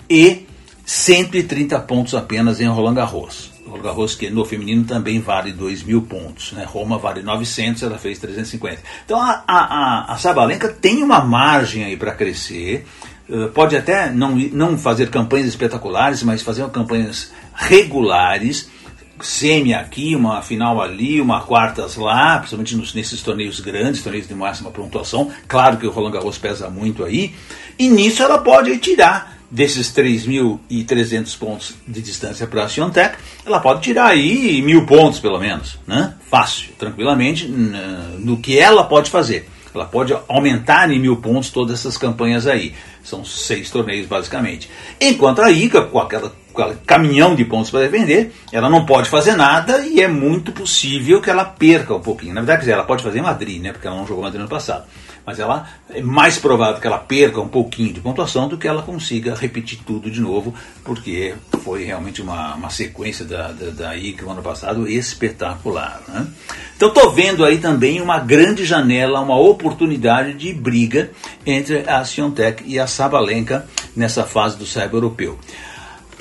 e 0.09 0.45
130 0.85 1.77
pontos 1.81 2.15
apenas 2.15 2.61
em 2.61 2.67
Roland 2.67 2.93
Garros. 2.93 3.56
Roland 3.67 3.83
Garros, 3.83 4.15
que 4.15 4.29
no 4.29 4.45
feminino 4.45 4.83
também 4.83 5.19
vale 5.19 5.51
2 5.51 5.83
mil 5.83 6.01
pontos. 6.01 6.51
Né? 6.53 6.63
Roma 6.65 6.97
vale 6.97 7.21
900, 7.21 7.83
ela 7.83 7.97
fez 7.97 8.19
350. 8.19 8.81
Então 9.05 9.21
a, 9.21 9.43
a, 9.47 10.13
a 10.13 10.17
Sabalenka 10.17 10.69
tem 10.69 11.03
uma 11.03 11.19
margem 11.19 11.83
aí 11.83 11.97
para 11.97 12.13
crescer. 12.13 12.85
Uh, 13.29 13.49
pode 13.49 13.75
até 13.75 14.09
não, 14.09 14.35
não 14.35 14.77
fazer 14.77 15.09
campanhas 15.09 15.47
espetaculares, 15.47 16.23
mas 16.23 16.41
fazer 16.41 16.67
campanhas 16.69 17.31
regulares. 17.53 18.69
Semi 19.19 19.73
aqui, 19.73 20.15
uma 20.15 20.43
final 20.43 20.79
ali, 20.79 21.19
uma 21.19 21.41
quartas 21.41 21.95
lá, 21.95 22.37
principalmente 22.37 22.75
nos, 22.75 22.93
nesses 22.93 23.21
torneios 23.21 23.59
grandes, 23.59 24.03
torneios 24.03 24.27
de 24.27 24.35
máxima 24.35 24.69
pontuação. 24.69 25.31
Claro 25.47 25.77
que 25.77 25.87
o 25.87 25.91
Roland 25.91 26.11
Garros 26.11 26.37
pesa 26.37 26.69
muito 26.69 27.03
aí. 27.03 27.33
E 27.79 27.89
nisso 27.89 28.21
ela 28.21 28.37
pode 28.37 28.77
tirar 28.77 29.36
desses 29.49 29.91
3.300 29.93 31.37
pontos 31.37 31.75
de 31.87 32.01
distância 32.01 32.45
para 32.47 32.63
a 32.63 32.69
Siontech, 32.69 33.17
ela 33.45 33.59
pode 33.59 33.81
tirar 33.81 34.07
aí 34.07 34.61
mil 34.61 34.85
pontos 34.85 35.19
pelo 35.19 35.39
menos, 35.39 35.79
né? 35.87 36.13
Fácil, 36.29 36.73
tranquilamente, 36.77 37.47
no 37.47 38.37
que 38.37 38.59
ela 38.59 38.83
pode 38.83 39.09
fazer. 39.09 39.49
Ela 39.73 39.85
pode 39.85 40.17
aumentar 40.27 40.91
em 40.91 40.99
mil 40.99 41.17
pontos 41.17 41.51
todas 41.51 41.79
essas 41.79 41.97
campanhas 41.97 42.47
aí. 42.47 42.73
São 43.03 43.23
seis 43.23 43.69
torneios 43.69 44.07
basicamente. 44.07 44.69
Enquanto 44.99 45.41
a 45.41 45.51
ICA, 45.51 45.83
com 45.83 45.99
aquela, 45.99 46.33
caminhão 46.85 47.35
de 47.35 47.45
pontos 47.45 47.69
para 47.69 47.81
defender, 47.81 48.33
ela 48.51 48.69
não 48.69 48.85
pode 48.85 49.07
fazer 49.07 49.35
nada 49.35 49.85
e 49.85 50.01
é 50.01 50.07
muito 50.07 50.51
possível 50.51 51.21
que 51.21 51.29
ela 51.29 51.45
perca 51.45 51.93
um 51.93 52.01
pouquinho. 52.01 52.33
Na 52.33 52.41
verdade, 52.41 52.71
ela 52.71 52.83
pode 52.83 53.03
fazer 53.03 53.19
em 53.19 53.21
Madrid, 53.21 53.61
né? 53.61 53.71
Porque 53.71 53.85
ela 53.85 53.95
não 53.95 54.07
jogou 54.07 54.23
Madrid 54.23 54.41
no 54.41 54.49
passado 54.49 54.85
mas 55.27 55.39
ela 55.39 55.67
é 55.89 56.01
mais 56.01 56.39
provável 56.39 56.79
que 56.79 56.87
ela 56.87 56.99
perca 56.99 57.41
um 57.41 57.49
pouquinho 57.49 57.91
de 57.91 57.99
pontuação 57.99 58.47
do 58.47 58.57
que 58.57 58.65
ela 58.65 58.81
consiga 58.81 59.35
repetir 59.35 59.79
tudo 59.85 60.09
de 60.09 60.21
novo, 60.21 60.55
porque 60.85 61.35
foi 61.65 61.83
realmente 61.83 62.21
uma, 62.21 62.55
uma 62.55 62.69
sequência 62.69 63.25
da, 63.25 63.51
da, 63.51 63.71
da 63.71 63.97
ICA 63.97 64.23
no 64.23 64.31
ano 64.31 64.41
passado 64.41 64.87
espetacular. 64.87 66.01
Né? 66.07 66.27
Então 66.77 66.87
estou 66.87 67.11
vendo 67.11 67.43
aí 67.43 67.57
também 67.57 67.99
uma 67.99 68.19
grande 68.19 68.63
janela, 68.63 69.19
uma 69.19 69.37
oportunidade 69.37 70.33
de 70.33 70.53
briga 70.53 71.11
entre 71.45 71.79
a 71.79 72.05
Siontech 72.05 72.63
e 72.65 72.79
a 72.79 72.87
Sabalenka 72.87 73.67
nessa 73.93 74.23
fase 74.23 74.55
do 74.55 74.65
cyber 74.65 74.93
europeu. 74.93 75.37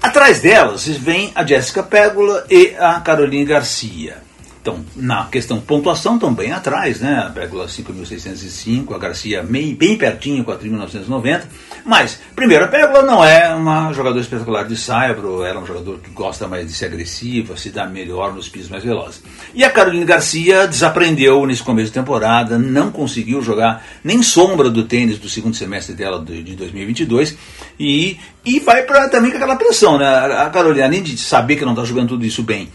Atrás 0.03 0.41
delas 0.41 0.85
vem 0.85 1.31
a 1.33 1.47
Jéssica 1.47 1.85
Pégola 1.85 2.45
e 2.51 2.75
a 2.77 2.99
Caroline 2.99 3.45
Garcia. 3.45 4.26
Então, 4.67 4.85
na 4.97 5.27
questão 5.27 5.61
pontuação, 5.61 6.17
estão 6.17 6.35
bem 6.35 6.51
atrás, 6.51 6.99
né? 6.99 7.25
A 7.25 7.31
Pégola 7.31 7.67
5.605, 7.67 8.93
a 8.93 8.99
Garcia 8.99 9.41
bem, 9.41 9.77
bem 9.77 9.97
pertinho, 9.97 10.45
4.990. 10.45 11.43
Mas, 11.85 12.19
primeiro, 12.35 12.65
a 12.65 12.67
Pégola 12.69 13.03
não 13.03 13.25
é 13.25 13.55
uma 13.55 13.93
jogadora 13.93 14.21
espetacular 14.21 14.65
de 14.65 14.77
saibro, 14.77 15.45
ela 15.45 15.61
é 15.61 15.63
um 15.63 15.67
jogador 15.67 16.01
que 16.01 16.11
gosta 16.11 16.49
mais 16.49 16.67
de 16.67 16.73
ser 16.73 16.87
agressiva, 16.87 17.57
se 17.57 17.71
dá 17.71 17.87
melhor 17.87 18.35
nos 18.35 18.49
pisos 18.49 18.69
mais 18.69 18.83
velozes. 18.83 19.23
E 19.55 19.63
a 19.63 19.71
Carolina 19.71 20.05
Garcia 20.05 20.67
desaprendeu 20.67 21.47
nesse 21.47 21.63
começo 21.63 21.87
de 21.87 21.95
temporada, 21.95 22.59
não 22.59 22.91
conseguiu 22.91 23.41
jogar 23.41 23.87
nem 24.03 24.21
sombra 24.21 24.69
do 24.69 24.83
tênis 24.83 25.17
do 25.17 25.29
segundo 25.29 25.55
semestre 25.55 25.95
dela 25.95 26.21
de 26.25 26.57
2022 26.57 27.37
e, 27.79 28.19
e 28.45 28.59
vai 28.59 28.83
pra, 28.83 29.09
também 29.09 29.31
com 29.31 29.37
aquela 29.37 29.55
pressão, 29.55 29.97
né? 29.97 30.09
A 30.09 30.51
Carolina, 30.51 30.87
além 30.87 31.05
de 31.05 31.17
saber 31.17 31.55
que 31.55 31.65
não 31.65 31.73
está 31.73 31.85
jogando 31.85 32.09
tudo 32.09 32.27
isso 32.27 32.43
bem, 32.43 32.69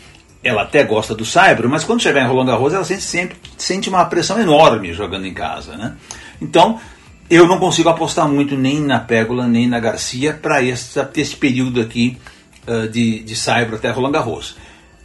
ela 0.44 0.64
até 0.64 0.84
gosta 0.84 1.14
do 1.14 1.26
Saibro, 1.26 1.70
mas 1.70 1.84
quando 1.84 2.02
chegar 2.02 2.24
em 2.24 2.28
Roland 2.28 2.48
Garros 2.48 2.74
ela 2.74 2.84
sente, 2.84 3.04
sempre 3.04 3.38
sente 3.58 3.90
uma 3.90 4.06
pressão 4.06 4.40
enorme 4.40 4.94
jogando 4.94 5.28
em 5.28 5.34
casa. 5.34 5.76
Né? 5.78 5.94
Então, 6.42 6.80
eu 7.30 7.48
não 7.48 7.60
consigo 7.60 7.90
apostar 7.90 8.28
muito 8.28 8.58
nem 8.58 8.82
na 8.82 9.00
Pégola 9.00 9.48
nem 9.48 9.68
na 9.68 9.80
Garcia 9.80 10.34
para 10.34 10.62
esse, 10.62 11.36
período 11.36 11.80
aqui 11.80 12.18
uh, 12.68 12.88
de, 12.88 13.20
de 13.20 13.36
Saibro 13.36 13.76
até 13.76 13.90
Roland 13.92 14.12
Garros. 14.12 14.58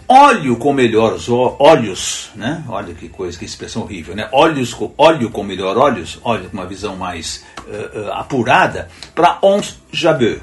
Óleo 0.08 0.56
com 0.56 0.72
melhores 0.72 1.28
olhos, 1.28 2.30
né? 2.36 2.62
Olha 2.68 2.94
que 2.94 3.08
coisa, 3.08 3.36
que 3.36 3.44
expressão 3.44 3.82
horrível, 3.82 4.14
né? 4.14 4.28
Olhos 4.30 4.72
com, 4.72 4.88
com 5.32 5.42
melhor 5.42 5.76
olhos, 5.76 6.20
olha 6.22 6.48
com 6.48 6.56
uma 6.56 6.66
visão 6.66 6.94
mais 6.94 7.44
uh, 7.66 7.98
uh, 7.98 8.12
apurada, 8.12 8.88
para 9.12 9.38
Ons 9.42 9.78
Jabeur. 9.90 10.38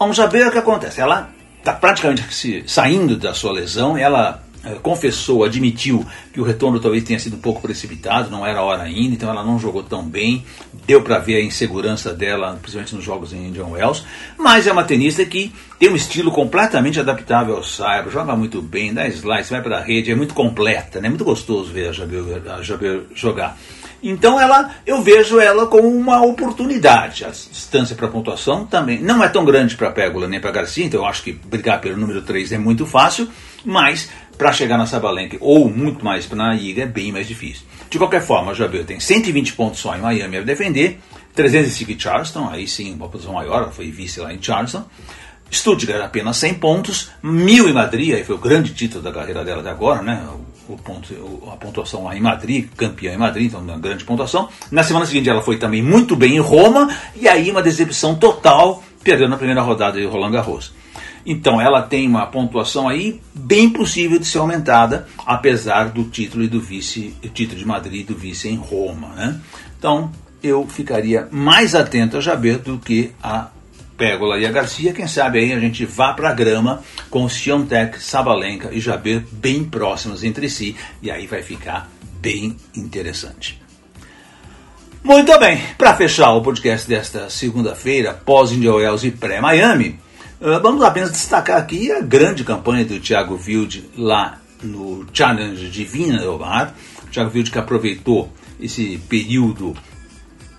Ons 0.00 0.16
Jabeur, 0.16 0.48
o 0.48 0.50
que 0.50 0.58
acontece? 0.58 1.02
Ela 1.02 1.30
está 1.62 1.72
praticamente 1.72 2.34
se, 2.34 2.64
saindo 2.66 3.16
da 3.16 3.32
sua 3.32 3.52
lesão, 3.52 3.96
ela 3.96 4.41
confessou, 4.82 5.44
admitiu 5.44 6.04
que 6.32 6.40
o 6.40 6.44
retorno 6.44 6.78
talvez 6.78 7.04
tenha 7.04 7.18
sido 7.18 7.36
um 7.36 7.40
pouco 7.40 7.60
precipitado, 7.60 8.30
não 8.30 8.46
era 8.46 8.62
hora 8.62 8.82
ainda, 8.82 9.14
então 9.14 9.30
ela 9.30 9.44
não 9.44 9.58
jogou 9.58 9.82
tão 9.82 10.04
bem, 10.04 10.44
deu 10.86 11.02
para 11.02 11.18
ver 11.18 11.36
a 11.36 11.42
insegurança 11.42 12.12
dela, 12.12 12.58
principalmente 12.60 12.94
nos 12.94 13.04
jogos 13.04 13.32
em 13.32 13.48
Indian 13.48 13.66
Wells, 13.66 14.04
mas 14.38 14.66
é 14.66 14.72
uma 14.72 14.84
tenista 14.84 15.24
que 15.24 15.52
tem 15.78 15.90
um 15.90 15.96
estilo 15.96 16.30
completamente 16.30 17.00
adaptável 17.00 17.56
ao 17.56 17.64
cyber, 17.64 18.10
joga 18.10 18.36
muito 18.36 18.62
bem, 18.62 18.94
dá 18.94 19.08
slice, 19.08 19.50
vai 19.50 19.62
para 19.62 19.78
a 19.78 19.82
rede, 19.82 20.12
é 20.12 20.14
muito 20.14 20.34
completa, 20.34 21.00
né? 21.00 21.08
é 21.08 21.10
muito 21.10 21.24
gostoso 21.24 21.72
ver 21.72 21.88
a 21.88 21.92
Jabel, 21.92 22.24
a 22.46 22.62
jogar. 23.14 23.58
Então 24.02 24.40
ela, 24.40 24.74
eu 24.84 25.00
vejo 25.00 25.38
ela 25.38 25.66
como 25.66 25.88
uma 25.88 26.20
oportunidade. 26.22 27.24
A 27.24 27.28
distância 27.28 27.94
para 27.94 28.08
pontuação 28.08 28.66
também 28.66 29.00
não 29.00 29.22
é 29.22 29.28
tão 29.28 29.44
grande 29.44 29.76
para 29.76 29.92
Pégola 29.92 30.26
nem 30.26 30.40
para 30.40 30.50
Garcia, 30.50 30.84
então 30.84 31.00
eu 31.00 31.06
acho 31.06 31.22
que 31.22 31.32
brigar 31.32 31.80
pelo 31.80 31.96
número 31.96 32.20
3 32.22 32.52
é 32.52 32.58
muito 32.58 32.84
fácil, 32.84 33.28
mas 33.64 34.10
para 34.36 34.52
chegar 34.52 34.78
na 34.78 34.86
Sabalenka 34.86 35.36
ou 35.40 35.68
muito 35.68 36.04
mais 36.04 36.28
na 36.30 36.54
Iga 36.54 36.82
é 36.82 36.86
bem 36.86 37.12
mais 37.12 37.26
difícil. 37.28 37.64
De 37.88 37.98
qualquer 37.98 38.22
forma, 38.22 38.52
a 38.52 38.54
Jabel 38.54 38.84
tem 38.84 38.98
120 38.98 39.52
pontos 39.52 39.80
só 39.80 39.94
em 39.94 40.00
Miami 40.00 40.38
a 40.38 40.42
defender, 40.42 40.98
305 41.34 41.92
em 41.92 41.98
Charleston, 41.98 42.48
aí 42.50 42.66
sim 42.66 42.94
uma 42.94 43.08
posição 43.08 43.34
maior, 43.34 43.70
foi 43.72 43.90
vice 43.90 44.20
lá 44.20 44.32
em 44.32 44.42
Charleston. 44.42 44.84
Stuttgart 45.50 46.02
apenas 46.02 46.38
100 46.38 46.54
pontos, 46.54 47.10
mil 47.22 47.68
em 47.68 47.74
Madrid, 47.74 48.14
aí 48.14 48.24
foi 48.24 48.34
o 48.34 48.38
grande 48.38 48.72
título 48.72 49.02
da 49.02 49.12
carreira 49.12 49.44
dela 49.44 49.60
até 49.60 49.68
agora, 49.68 50.00
né? 50.00 50.26
O 50.66 50.76
ponto, 50.78 51.12
a 51.52 51.56
pontuação 51.56 52.04
lá 52.04 52.16
em 52.16 52.20
Madrid, 52.20 52.68
campeã 52.74 53.12
em 53.12 53.18
Madrid, 53.18 53.48
então 53.48 53.60
uma 53.60 53.78
grande 53.78 54.04
pontuação. 54.04 54.48
Na 54.70 54.82
semana 54.82 55.04
seguinte 55.04 55.28
ela 55.28 55.42
foi 55.42 55.58
também 55.58 55.82
muito 55.82 56.16
bem 56.16 56.36
em 56.36 56.40
Roma, 56.40 56.88
e 57.14 57.28
aí 57.28 57.50
uma 57.50 57.62
decepção 57.62 58.14
total, 58.14 58.82
perdendo 59.04 59.28
na 59.28 59.36
primeira 59.36 59.60
rodada 59.60 60.00
de 60.00 60.06
Roland 60.06 60.30
Garros. 60.30 60.72
Então 61.24 61.60
ela 61.60 61.82
tem 61.82 62.06
uma 62.06 62.26
pontuação 62.26 62.88
aí 62.88 63.20
bem 63.34 63.70
possível 63.70 64.18
de 64.18 64.26
ser 64.26 64.38
aumentada, 64.38 65.06
apesar 65.24 65.90
do 65.90 66.04
título 66.04 66.44
e 66.44 66.48
do 66.48 66.60
vice, 66.60 67.14
título 67.32 67.58
de 67.58 67.66
Madrid 67.66 68.00
e 68.00 68.04
do 68.04 68.14
vice 68.14 68.48
em 68.48 68.56
Roma. 68.56 69.08
Né? 69.08 69.40
Então 69.78 70.10
eu 70.42 70.66
ficaria 70.66 71.28
mais 71.30 71.74
atento 71.74 72.16
a 72.16 72.20
Jabir 72.20 72.58
do 72.58 72.78
que 72.78 73.12
a 73.22 73.48
Pégola 73.96 74.38
e 74.38 74.46
a 74.46 74.50
Garcia, 74.50 74.92
quem 74.92 75.06
sabe 75.06 75.38
aí 75.38 75.52
a 75.52 75.60
gente 75.60 75.84
vá 75.84 76.12
para 76.12 76.30
a 76.30 76.34
grama 76.34 76.82
com 77.08 77.28
Siontech, 77.28 78.02
Sabalenka 78.02 78.70
e 78.72 78.80
Jabir 78.80 79.24
bem 79.30 79.62
próximos 79.62 80.24
entre 80.24 80.48
si, 80.48 80.74
e 81.00 81.08
aí 81.08 81.28
vai 81.28 81.42
ficar 81.42 81.88
bem 82.20 82.56
interessante. 82.74 83.62
Muito 85.04 85.36
bem, 85.38 85.60
para 85.76 85.94
fechar 85.94 86.32
o 86.32 86.42
podcast 86.42 86.88
desta 86.88 87.28
segunda-feira, 87.28 88.12
pós-India 88.12 88.72
Wells 88.72 89.04
e 89.04 89.10
pré-Miami, 89.10 89.98
vamos 90.60 90.82
apenas 90.82 91.12
destacar 91.12 91.56
aqui 91.56 91.92
a 91.92 92.00
grande 92.00 92.42
campanha 92.42 92.84
do 92.84 92.98
Thiago 92.98 93.40
Wilde 93.46 93.88
lá 93.96 94.40
no 94.60 95.06
Challenge 95.12 95.68
de 95.68 95.84
Vina 95.84 96.18
do 96.18 96.36
Mar. 96.36 96.74
O 97.04 97.10
Thiago 97.10 97.30
Wilde 97.32 97.50
que 97.50 97.58
aproveitou 97.58 98.32
esse 98.60 99.00
período 99.08 99.76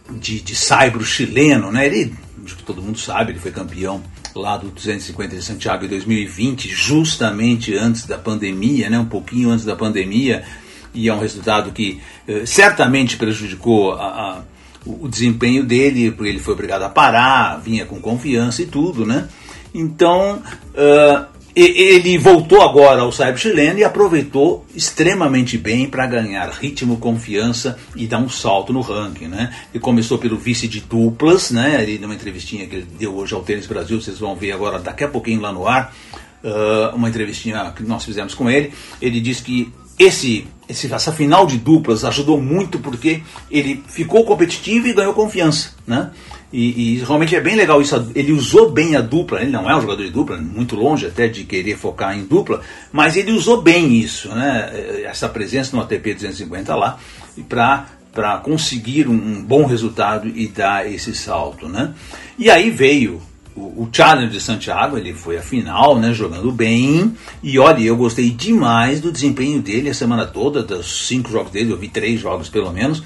de, 0.09 0.39
de 0.39 0.55
saibro 0.55 1.03
chileno, 1.03 1.69
né? 1.69 1.85
Ele, 1.85 2.15
todo 2.65 2.81
mundo 2.81 2.97
sabe, 2.97 3.33
ele 3.33 3.39
foi 3.39 3.51
campeão 3.51 4.01
lá 4.33 4.55
do 4.55 4.69
250 4.69 5.35
de 5.35 5.43
Santiago 5.43 5.83
em 5.83 5.89
2020, 5.89 6.69
justamente 6.69 7.75
antes 7.75 8.05
da 8.05 8.17
pandemia, 8.17 8.89
né? 8.89 8.97
Um 8.97 9.05
pouquinho 9.05 9.49
antes 9.49 9.65
da 9.65 9.75
pandemia, 9.75 10.43
e 10.93 11.09
é 11.09 11.13
um 11.13 11.19
resultado 11.19 11.71
que 11.71 12.01
eh, 12.25 12.45
certamente 12.45 13.17
prejudicou 13.17 13.93
a, 13.93 14.05
a, 14.05 14.41
o 14.85 15.09
desempenho 15.09 15.63
dele, 15.63 16.11
porque 16.11 16.29
ele 16.29 16.39
foi 16.39 16.53
obrigado 16.53 16.83
a 16.83 16.89
parar, 16.89 17.57
vinha 17.57 17.85
com 17.85 17.99
confiança 17.99 18.61
e 18.61 18.65
tudo, 18.65 19.05
né? 19.05 19.27
Então, 19.73 20.41
uh, 20.75 21.33
ele 21.55 22.17
voltou 22.17 22.61
agora 22.61 23.01
ao 23.01 23.11
Cyber 23.11 23.37
chileno 23.37 23.79
e 23.79 23.83
aproveitou 23.83 24.65
extremamente 24.75 25.55
bem 25.57 25.87
para 25.87 26.07
ganhar 26.07 26.49
ritmo, 26.49 26.97
confiança 26.97 27.77
e 27.95 28.07
dar 28.07 28.17
um 28.17 28.29
salto 28.29 28.73
no 28.73 28.81
ranking. 28.81 29.27
Né? 29.27 29.53
Ele 29.71 29.81
começou 29.81 30.17
pelo 30.17 30.37
vice 30.37 30.67
de 30.67 30.81
duplas, 30.81 31.51
né? 31.51 31.81
ele, 31.81 31.99
numa 31.99 32.15
entrevistinha 32.15 32.65
que 32.65 32.77
ele 32.77 32.87
deu 32.97 33.15
hoje 33.15 33.35
ao 33.35 33.41
Tênis 33.43 33.67
Brasil, 33.67 34.01
vocês 34.01 34.17
vão 34.17 34.35
ver 34.35 34.51
agora 34.51 34.79
daqui 34.79 35.03
a 35.03 35.07
pouquinho 35.07 35.41
lá 35.41 35.51
no 35.51 35.67
ar, 35.67 35.93
uh, 36.43 36.95
uma 36.95 37.07
entrevistinha 37.07 37.71
que 37.75 37.83
nós 37.83 38.03
fizemos 38.03 38.33
com 38.33 38.49
ele. 38.49 38.73
Ele 38.99 39.21
disse 39.21 39.43
que 39.43 39.71
esse, 39.99 40.47
esse, 40.67 40.91
essa 40.91 41.11
final 41.11 41.45
de 41.45 41.57
duplas 41.57 42.03
ajudou 42.03 42.41
muito 42.41 42.79
porque 42.79 43.21
ele 43.51 43.83
ficou 43.87 44.25
competitivo 44.25 44.87
e 44.87 44.93
ganhou 44.93 45.13
confiança. 45.13 45.71
Né? 45.85 46.09
E, 46.53 46.93
e, 46.93 46.97
realmente 46.99 47.35
é 47.35 47.41
bem 47.41 47.55
legal 47.55 47.81
isso. 47.81 48.11
Ele 48.13 48.31
usou 48.31 48.69
bem 48.69 48.95
a 48.95 49.01
dupla. 49.01 49.41
Ele 49.41 49.49
não 49.49 49.67
é 49.67 49.75
um 49.75 49.81
jogador 49.81 50.03
de 50.03 50.11
dupla, 50.11 50.37
muito 50.37 50.75
longe 50.75 51.07
até 51.07 51.27
de 51.27 51.43
querer 51.45 51.75
focar 51.75 52.15
em 52.15 52.25
dupla, 52.25 52.61
mas 52.91 53.17
ele 53.17 53.31
usou 53.31 53.59
bem 53.59 53.95
isso, 53.95 54.29
né? 54.29 55.01
Essa 55.03 55.27
presença 55.27 55.75
no 55.75 55.81
ATP 55.81 56.13
250 56.13 56.75
lá, 56.75 56.99
para 57.49 57.87
para 58.13 58.37
conseguir 58.37 59.07
um, 59.07 59.43
bom 59.43 59.65
resultado 59.65 60.27
e 60.27 60.47
dar 60.47 60.87
esse 60.87 61.15
salto, 61.15 61.67
né? 61.67 61.95
E 62.37 62.47
aí 62.47 62.69
veio 62.69 63.19
o, 63.55 63.61
o 63.61 63.89
Challenge 63.91 64.31
de 64.31 64.39
Santiago, 64.39 64.99
ele 64.99 65.15
foi 65.15 65.35
a 65.35 65.41
final, 65.41 65.97
né, 65.97 66.13
jogando 66.13 66.51
bem. 66.51 67.15
E 67.41 67.57
olha, 67.57 67.81
eu 67.81 67.97
gostei 67.97 68.29
demais 68.29 69.01
do 69.01 69.11
desempenho 69.11 69.63
dele 69.63 69.89
a 69.89 69.95
semana 69.95 70.27
toda, 70.27 70.61
dos 70.61 71.07
cinco 71.07 71.31
jogos 71.31 71.51
dele, 71.51 71.71
eu 71.71 71.77
vi 71.77 71.87
três 71.87 72.21
jogos 72.21 72.49
pelo 72.49 72.71
menos 72.71 73.01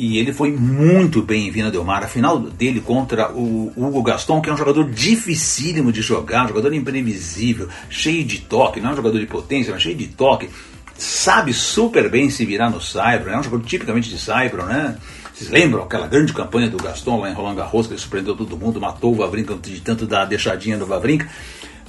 e 0.00 0.16
ele 0.16 0.32
foi 0.32 0.50
muito 0.50 1.20
bem 1.20 1.46
em 1.46 1.50
Vina 1.50 1.70
Del 1.70 1.84
Mar. 1.84 2.02
A 2.02 2.06
final 2.06 2.38
dele 2.38 2.80
contra 2.80 3.30
o 3.32 3.70
Hugo 3.76 4.02
Gaston, 4.02 4.40
que 4.40 4.48
é 4.48 4.52
um 4.52 4.56
jogador 4.56 4.88
dificílimo 4.90 5.92
de 5.92 6.00
jogar, 6.00 6.46
um 6.46 6.48
jogador 6.48 6.72
imprevisível, 6.72 7.68
cheio 7.90 8.24
de 8.24 8.38
toque, 8.38 8.80
não 8.80 8.88
é 8.88 8.92
um 8.94 8.96
jogador 8.96 9.18
de 9.18 9.26
potência, 9.26 9.74
mas 9.74 9.82
cheio 9.82 9.94
de 9.94 10.06
toque. 10.06 10.48
Sabe 10.96 11.52
super 11.52 12.08
bem 12.08 12.30
se 12.30 12.46
virar 12.46 12.70
no 12.70 12.80
Saibro, 12.80 13.28
é 13.28 13.38
um 13.38 13.42
jogador 13.42 13.66
tipicamente 13.66 14.08
de 14.08 14.18
Saibro, 14.18 14.64
né? 14.64 14.96
Vocês 15.34 15.50
lembram 15.50 15.82
aquela 15.82 16.06
grande 16.06 16.32
campanha 16.32 16.70
do 16.70 16.78
Gaston 16.78 17.20
lá 17.20 17.30
em 17.30 17.34
Roland 17.34 17.56
Garros, 17.56 17.86
que 17.86 17.92
ele 17.92 18.00
surpreendeu 18.00 18.34
todo 18.34 18.56
mundo, 18.56 18.80
matou 18.80 19.12
o 19.12 19.16
Vavrinka 19.16 19.54
de 19.54 19.82
tanto 19.82 20.06
dar 20.06 20.24
deixadinha 20.24 20.78
no 20.78 20.86
Vavrinka. 20.86 21.28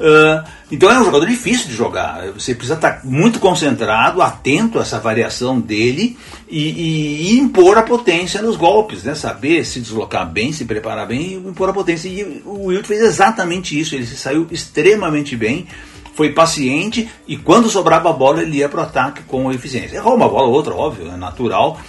Uh, 0.01 0.43
então 0.71 0.89
é 0.89 0.99
um 0.99 1.05
jogador 1.05 1.27
difícil 1.27 1.67
de 1.67 1.75
jogar. 1.75 2.31
Você 2.31 2.55
precisa 2.55 2.73
estar 2.73 3.01
muito 3.03 3.39
concentrado, 3.39 4.19
atento 4.19 4.79
a 4.79 4.81
essa 4.81 4.99
variação 4.99 5.59
dele 5.59 6.17
e, 6.49 6.69
e, 6.69 7.33
e, 7.33 7.39
impor 7.39 7.77
a 7.77 7.83
potência 7.83 8.41
nos 8.41 8.55
golpes, 8.55 9.03
né? 9.03 9.13
Saber 9.13 9.63
se 9.63 9.79
deslocar 9.79 10.27
bem, 10.27 10.51
se 10.51 10.65
preparar 10.65 11.07
bem 11.07 11.21
e 11.21 11.35
impor 11.35 11.69
a 11.69 11.73
potência. 11.73 12.07
E 12.07 12.41
o 12.43 12.65
Wilt 12.65 12.87
fez 12.87 13.01
exatamente 13.01 13.79
isso. 13.79 13.93
Ele 13.93 14.05
se 14.05 14.17
saiu 14.17 14.47
extremamente 14.49 15.35
bem, 15.35 15.67
foi 16.15 16.31
paciente 16.31 17.07
e 17.27 17.37
quando 17.37 17.69
sobrava 17.69 18.09
a 18.09 18.13
bola 18.13 18.41
ele 18.41 18.57
ia 18.57 18.69
para 18.69 18.79
o 18.79 18.83
ataque 18.83 19.21
com 19.23 19.51
eficiência. 19.51 19.97
Errou 19.97 20.15
uma 20.15 20.27
bola 20.27 20.47
ou 20.47 20.53
outra, 20.53 20.73
óbvio, 20.73 21.11
é 21.11 21.17
natural, 21.17 21.79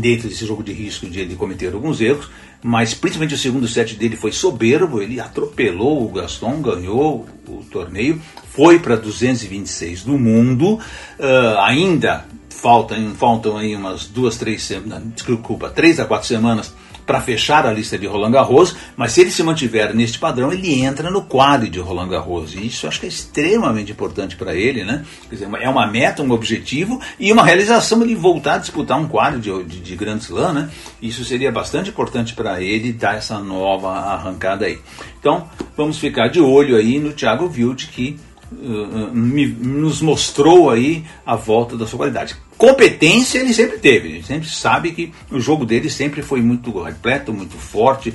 dentro 0.00 0.28
desse 0.28 0.46
jogo 0.46 0.62
de 0.62 0.72
risco 0.72 1.06
de 1.06 1.20
ele 1.20 1.36
cometer 1.36 1.72
alguns 1.74 2.00
erros 2.00 2.30
mas 2.62 2.92
principalmente 2.92 3.34
o 3.34 3.38
segundo 3.38 3.66
set 3.66 3.94
dele 3.94 4.16
foi 4.16 4.32
soberbo, 4.32 5.00
ele 5.00 5.18
atropelou 5.18 6.04
o 6.04 6.08
Gaston, 6.10 6.60
ganhou 6.60 7.26
o 7.48 7.64
torneio, 7.70 8.20
foi 8.50 8.78
para 8.78 8.96
226 8.96 10.04
do 10.04 10.18
mundo, 10.18 10.74
uh, 10.74 11.58
ainda 11.60 12.26
faltam, 12.50 13.14
faltam 13.14 13.56
aí 13.56 13.74
umas 13.74 14.06
duas, 14.06 14.36
três 14.36 14.62
semanas, 14.62 15.02
desculpa, 15.14 15.70
três 15.70 15.98
a 15.98 16.04
quatro 16.04 16.28
semanas 16.28 16.74
para 17.10 17.20
fechar 17.20 17.66
a 17.66 17.72
lista 17.72 17.98
de 17.98 18.06
Roland 18.06 18.30
Garros, 18.30 18.76
mas 18.96 19.10
se 19.10 19.22
ele 19.22 19.32
se 19.32 19.42
mantiver 19.42 19.92
neste 19.92 20.16
padrão, 20.16 20.52
ele 20.52 20.80
entra 20.80 21.10
no 21.10 21.22
quadro 21.22 21.68
de 21.68 21.80
Roland 21.80 22.06
Garros. 22.06 22.54
E 22.54 22.64
isso 22.64 22.86
acho 22.86 23.00
que 23.00 23.06
é 23.06 23.08
extremamente 23.08 23.90
importante 23.90 24.36
para 24.36 24.54
ele, 24.54 24.84
né? 24.84 25.04
Quer 25.28 25.34
dizer, 25.34 25.48
é 25.60 25.68
uma 25.68 25.88
meta, 25.88 26.22
um 26.22 26.30
objetivo 26.30 27.00
e 27.18 27.32
uma 27.32 27.42
realização 27.42 28.00
ele 28.04 28.14
voltar 28.14 28.54
a 28.54 28.58
disputar 28.58 28.96
um 28.96 29.08
quadro 29.08 29.40
de, 29.40 29.64
de, 29.64 29.80
de 29.80 29.96
Grand 29.96 30.18
Slam, 30.18 30.52
né? 30.52 30.70
Isso 31.02 31.24
seria 31.24 31.50
bastante 31.50 31.90
importante 31.90 32.32
para 32.32 32.62
ele 32.62 32.92
dar 32.92 33.16
essa 33.16 33.40
nova 33.40 33.90
arrancada 33.90 34.66
aí. 34.66 34.78
Então, 35.18 35.48
vamos 35.76 35.98
ficar 35.98 36.28
de 36.28 36.40
olho 36.40 36.76
aí 36.76 37.00
no 37.00 37.12
Thiago 37.12 37.50
Wild 37.52 37.88
que 37.88 38.20
uh, 38.52 39.14
me, 39.14 39.46
nos 39.46 40.00
mostrou 40.00 40.70
aí 40.70 41.04
a 41.24 41.36
volta 41.36 41.76
da 41.76 41.86
sua 41.86 41.98
qualidade. 41.98 42.36
Competência 42.56 43.38
ele 43.38 43.54
sempre 43.54 43.78
teve, 43.78 44.08
ele 44.08 44.22
sempre 44.22 44.48
sabe 44.48 44.92
que 44.92 45.12
o 45.30 45.40
jogo 45.40 45.64
dele 45.64 45.88
sempre 45.88 46.22
foi 46.22 46.40
muito 46.40 46.82
repleto, 46.82 47.32
muito 47.32 47.56
forte, 47.56 48.12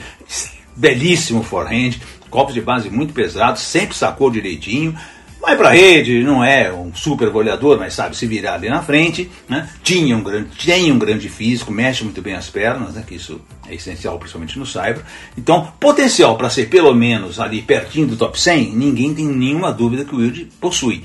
belíssimo 0.76 1.42
forehand, 1.42 1.94
copos 2.30 2.54
de 2.54 2.62
base 2.62 2.90
muito 2.90 3.14
pesados, 3.14 3.62
sempre 3.62 3.96
sacou 3.96 4.30
direitinho, 4.30 4.96
vai 5.46 5.56
para 5.56 5.70
rede, 5.70 6.24
não 6.24 6.44
é 6.44 6.74
um 6.74 6.94
super 6.94 7.30
goleador, 7.30 7.78
mas 7.78 7.94
sabe 7.94 8.18
se 8.18 8.26
virar 8.26 8.56
ali 8.56 8.68
na 8.68 8.82
frente, 8.82 9.30
né? 9.48 9.70
Tinha 9.84 10.18
um 10.18 10.24
grande, 10.24 10.50
tem 10.66 10.92
um 10.92 10.98
grande 10.98 11.30
físico, 11.30 11.72
mexe 11.72 12.04
muito 12.04 12.22
bem 12.22 12.34
as 12.34 12.50
pernas, 12.50 12.96
né? 12.96 13.04
Que 13.06 13.16
isso 13.16 13.40
é 13.68 13.76
essencial, 13.76 14.18
principalmente 14.18 14.58
no 14.58 14.66
cyber. 14.66 15.04
Então, 15.38 15.72
potencial 15.80 16.36
para 16.36 16.50
ser 16.50 16.68
pelo 16.68 16.94
menos 16.94 17.40
ali 17.40 17.62
pertinho 17.62 18.08
do 18.08 18.18
top 18.18 18.40
100, 18.40 18.76
ninguém 18.76 19.14
tem 19.14 19.26
nenhuma 19.26 19.72
dúvida 19.72 20.04
que 20.04 20.16
o 20.16 20.18
Wilde 20.18 20.50
possui 20.60 21.04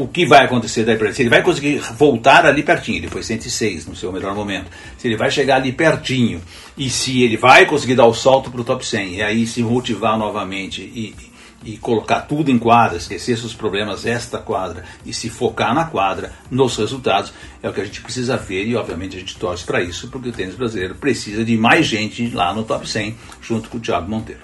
o 0.00 0.08
que 0.08 0.24
vai 0.24 0.46
acontecer 0.46 0.82
daí 0.84 0.96
para 0.96 1.08
ele? 1.08 1.14
Se 1.14 1.22
ele 1.22 1.28
vai 1.28 1.42
conseguir 1.42 1.78
voltar 1.94 2.46
ali 2.46 2.62
pertinho, 2.62 2.96
ele 2.96 3.08
foi 3.08 3.22
106 3.22 3.86
no 3.86 3.94
seu 3.94 4.10
melhor 4.10 4.34
momento, 4.34 4.70
se 4.96 5.06
ele 5.06 5.16
vai 5.16 5.30
chegar 5.30 5.56
ali 5.56 5.72
pertinho 5.72 6.40
e 6.76 6.88
se 6.88 7.22
ele 7.22 7.36
vai 7.36 7.66
conseguir 7.66 7.96
dar 7.96 8.06
o 8.06 8.14
salto 8.14 8.50
para 8.50 8.62
o 8.62 8.64
top 8.64 8.86
100 8.86 9.16
e 9.16 9.22
aí 9.22 9.46
se 9.46 9.62
motivar 9.62 10.18
novamente 10.18 10.80
e, 10.80 11.14
e 11.64 11.76
colocar 11.76 12.22
tudo 12.22 12.50
em 12.50 12.58
quadra, 12.58 12.96
esquecer 12.96 13.36
seus 13.36 13.54
problemas 13.54 14.06
esta 14.06 14.38
quadra 14.38 14.84
e 15.04 15.12
se 15.12 15.28
focar 15.28 15.74
na 15.74 15.84
quadra, 15.84 16.32
nos 16.50 16.76
resultados, 16.76 17.32
é 17.62 17.68
o 17.68 17.72
que 17.72 17.80
a 17.80 17.84
gente 17.84 18.00
precisa 18.00 18.36
ver 18.36 18.66
e 18.66 18.74
obviamente 18.74 19.16
a 19.16 19.20
gente 19.20 19.36
torce 19.36 19.64
para 19.64 19.82
isso, 19.82 20.08
porque 20.08 20.30
o 20.30 20.32
tênis 20.32 20.54
brasileiro 20.54 20.94
precisa 20.94 21.44
de 21.44 21.56
mais 21.56 21.86
gente 21.86 22.30
lá 22.30 22.54
no 22.54 22.64
top 22.64 22.88
100 22.88 23.14
junto 23.42 23.68
com 23.68 23.78
o 23.78 23.80
Thiago 23.80 24.08
Monteiro. 24.08 24.40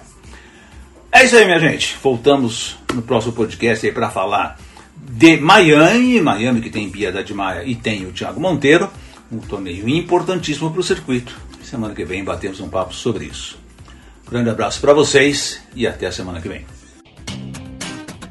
É 1.11 1.25
isso 1.25 1.37
aí, 1.37 1.47
minha 1.47 1.59
gente. 1.59 1.97
Voltamos 2.03 2.77
no 2.93 3.01
próximo 3.01 3.33
podcast 3.33 3.87
aí 3.87 3.93
para 3.93 4.11
falar 4.11 4.59
de 4.95 5.39
Miami, 5.39 6.21
Miami 6.21 6.61
que 6.61 6.69
tem 6.69 6.91
Bia 6.91 7.11
da 7.11 7.25
Maia 7.35 7.65
e 7.65 7.75
tem 7.75 8.05
o 8.05 8.13
Thiago 8.13 8.39
Monteiro, 8.39 8.91
um 9.33 9.39
torneio 9.39 9.89
importantíssimo 9.89 10.71
para 10.71 10.81
o 10.81 10.85
circuito. 10.85 11.35
Semana 11.63 11.95
que 11.95 12.05
vem 12.05 12.23
batemos 12.23 12.61
um 12.61 12.69
papo 12.69 12.95
sobre 12.95 13.25
isso. 13.25 13.59
grande 14.31 14.51
abraço 14.51 14.81
para 14.81 14.93
vocês 14.93 15.63
e 15.75 15.87
até 15.87 16.07
a 16.07 16.13
semana 16.13 16.41
que 16.41 16.49
vem. 16.49 16.76